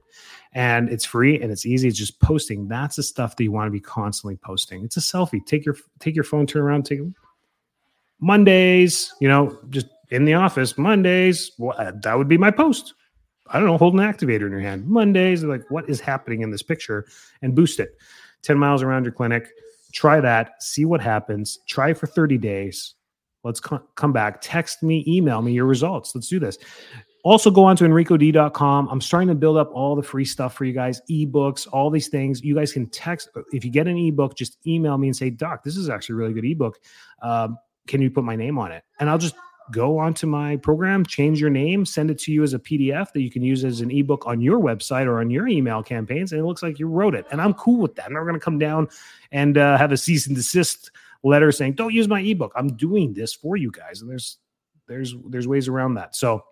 And 0.52 0.88
it's 0.88 1.04
free 1.04 1.40
and 1.40 1.52
it's 1.52 1.64
easy. 1.64 1.88
It's 1.88 1.98
just 1.98 2.20
posting. 2.20 2.68
That's 2.68 2.96
the 2.96 3.02
stuff 3.02 3.36
that 3.36 3.44
you 3.44 3.52
want 3.52 3.68
to 3.68 3.70
be 3.70 3.80
constantly 3.80 4.36
posting. 4.36 4.84
It's 4.84 4.96
a 4.96 5.00
selfie. 5.00 5.44
Take 5.46 5.64
your 5.64 5.76
take 6.00 6.14
your 6.14 6.24
phone, 6.24 6.46
turn 6.46 6.62
around, 6.62 6.84
take 6.84 7.00
Mondays, 8.20 9.14
you 9.20 9.28
know, 9.28 9.58
just 9.70 9.86
in 10.10 10.24
the 10.24 10.34
office, 10.34 10.76
Mondays. 10.76 11.52
Well, 11.58 11.76
that 12.02 12.18
would 12.18 12.28
be 12.28 12.38
my 12.38 12.50
post. 12.50 12.94
I 13.52 13.58
don't 13.58 13.66
know, 13.66 13.78
hold 13.78 13.94
an 13.94 14.00
activator 14.00 14.46
in 14.46 14.52
your 14.52 14.60
hand. 14.60 14.86
Mondays, 14.86 15.42
like, 15.42 15.68
what 15.70 15.88
is 15.88 16.00
happening 16.00 16.42
in 16.42 16.50
this 16.50 16.62
picture? 16.62 17.06
And 17.42 17.54
boost 17.54 17.80
it. 17.80 17.96
10 18.42 18.58
miles 18.58 18.82
around 18.82 19.04
your 19.04 19.12
clinic. 19.12 19.48
Try 19.92 20.20
that. 20.20 20.62
See 20.62 20.84
what 20.84 21.00
happens. 21.00 21.58
Try 21.66 21.94
for 21.94 22.06
30 22.06 22.38
days. 22.38 22.94
Let's 23.42 23.60
come 23.60 24.12
back. 24.12 24.40
Text 24.40 24.82
me, 24.82 25.02
email 25.08 25.42
me 25.42 25.52
your 25.52 25.64
results. 25.64 26.14
Let's 26.14 26.28
do 26.28 26.38
this. 26.38 26.58
Also, 27.22 27.50
go 27.50 27.64
on 27.64 27.76
to 27.76 27.84
enricod.com. 27.84 28.88
I'm 28.88 29.00
starting 29.00 29.28
to 29.28 29.34
build 29.34 29.58
up 29.58 29.70
all 29.74 29.94
the 29.94 30.02
free 30.02 30.24
stuff 30.24 30.54
for 30.54 30.64
you 30.64 30.72
guys, 30.72 31.02
ebooks, 31.10 31.68
all 31.70 31.90
these 31.90 32.08
things. 32.08 32.42
You 32.42 32.54
guys 32.54 32.72
can 32.72 32.86
text. 32.86 33.28
If 33.52 33.64
you 33.64 33.70
get 33.70 33.86
an 33.86 33.98
ebook, 33.98 34.36
just 34.36 34.58
email 34.66 34.96
me 34.96 35.08
and 35.08 35.16
say, 35.16 35.28
Doc, 35.28 35.62
this 35.62 35.76
is 35.76 35.90
actually 35.90 36.14
a 36.14 36.16
really 36.16 36.32
good 36.32 36.46
ebook. 36.46 36.80
Um, 37.22 37.58
can 37.86 38.00
you 38.00 38.10
put 38.10 38.24
my 38.24 38.36
name 38.36 38.58
on 38.58 38.72
it? 38.72 38.84
And 39.00 39.10
I'll 39.10 39.18
just 39.18 39.34
go 39.70 39.98
onto 39.98 40.26
my 40.26 40.56
program, 40.56 41.04
change 41.04 41.40
your 41.40 41.50
name, 41.50 41.84
send 41.84 42.10
it 42.10 42.18
to 42.20 42.32
you 42.32 42.42
as 42.42 42.54
a 42.54 42.58
PDF 42.58 43.12
that 43.12 43.20
you 43.20 43.30
can 43.30 43.42
use 43.42 43.64
as 43.64 43.80
an 43.80 43.90
ebook 43.90 44.26
on 44.26 44.40
your 44.40 44.58
website 44.58 45.06
or 45.06 45.20
on 45.20 45.30
your 45.30 45.46
email 45.46 45.82
campaigns. 45.82 46.32
And 46.32 46.40
it 46.40 46.44
looks 46.44 46.62
like 46.62 46.78
you 46.78 46.86
wrote 46.86 47.14
it. 47.14 47.26
And 47.30 47.40
I'm 47.40 47.54
cool 47.54 47.80
with 47.80 47.94
that. 47.96 48.06
I'm 48.06 48.14
not 48.14 48.22
going 48.22 48.34
to 48.34 48.40
come 48.40 48.58
down 48.58 48.88
and 49.30 49.58
uh, 49.58 49.76
have 49.76 49.92
a 49.92 49.96
cease 49.96 50.26
and 50.26 50.34
desist 50.34 50.90
letter 51.22 51.52
saying, 51.52 51.74
don't 51.74 51.92
use 51.92 52.08
my 52.08 52.20
ebook. 52.20 52.52
I'm 52.56 52.76
doing 52.76 53.12
this 53.12 53.34
for 53.34 53.56
you 53.56 53.70
guys. 53.70 54.00
And 54.00 54.10
there's, 54.10 54.38
there's, 54.88 55.14
there's 55.28 55.46
ways 55.46 55.68
around 55.68 55.94
that. 55.94 56.16
So, 56.16 56.44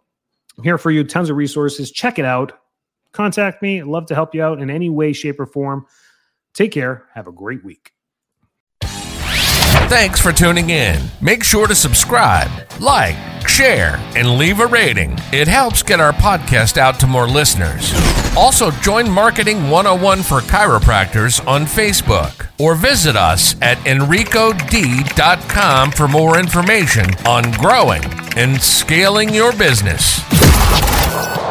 I'm 0.59 0.64
here 0.64 0.77
for 0.77 0.90
you. 0.90 1.05
Tons 1.05 1.31
of 1.31 1.37
resources. 1.37 1.90
Check 1.90 2.18
it 2.18 2.25
out. 2.25 2.53
Contact 3.12 3.62
me. 3.62 3.81
I'd 3.81 3.87
love 3.87 4.07
to 4.07 4.14
help 4.14 4.35
you 4.35 4.42
out 4.42 4.61
in 4.61 4.71
any 4.71 4.90
way, 4.90 5.12
shape, 5.12 5.40
or 5.40 5.47
form. 5.47 5.87
Take 6.53 6.73
care. 6.73 7.07
Have 7.14 7.29
a 7.29 7.33
great 7.33 7.64
week. 7.64 7.92
Thanks 9.88 10.21
for 10.21 10.33
tuning 10.33 10.71
in. 10.71 11.01
Make 11.23 11.42
sure 11.42 11.66
to 11.66 11.75
subscribe, 11.75 12.51
like, 12.79 13.16
share, 13.49 13.97
and 14.14 14.37
leave 14.37 14.61
a 14.61 14.66
rating. 14.66 15.16
It 15.33 15.49
helps 15.49 15.83
get 15.83 15.99
our 15.99 16.12
podcast 16.12 16.77
out 16.77 17.01
to 17.01 17.07
more 17.07 17.27
listeners. 17.27 17.94
Also, 18.37 18.71
join 18.71 19.11
Marketing 19.11 19.71
101 19.71 20.23
for 20.23 20.40
Chiropractors 20.40 21.44
on 21.47 21.62
Facebook 21.62 22.49
or 22.59 22.75
visit 22.75 23.16
us 23.16 23.57
at 23.62 23.79
enricod.com 23.79 25.90
for 25.92 26.07
more 26.07 26.38
information 26.38 27.07
on 27.27 27.51
growing 27.53 28.05
and 28.37 28.61
scaling 28.61 29.33
your 29.33 29.53
business. 29.53 30.21
Podcast. 31.19 31.48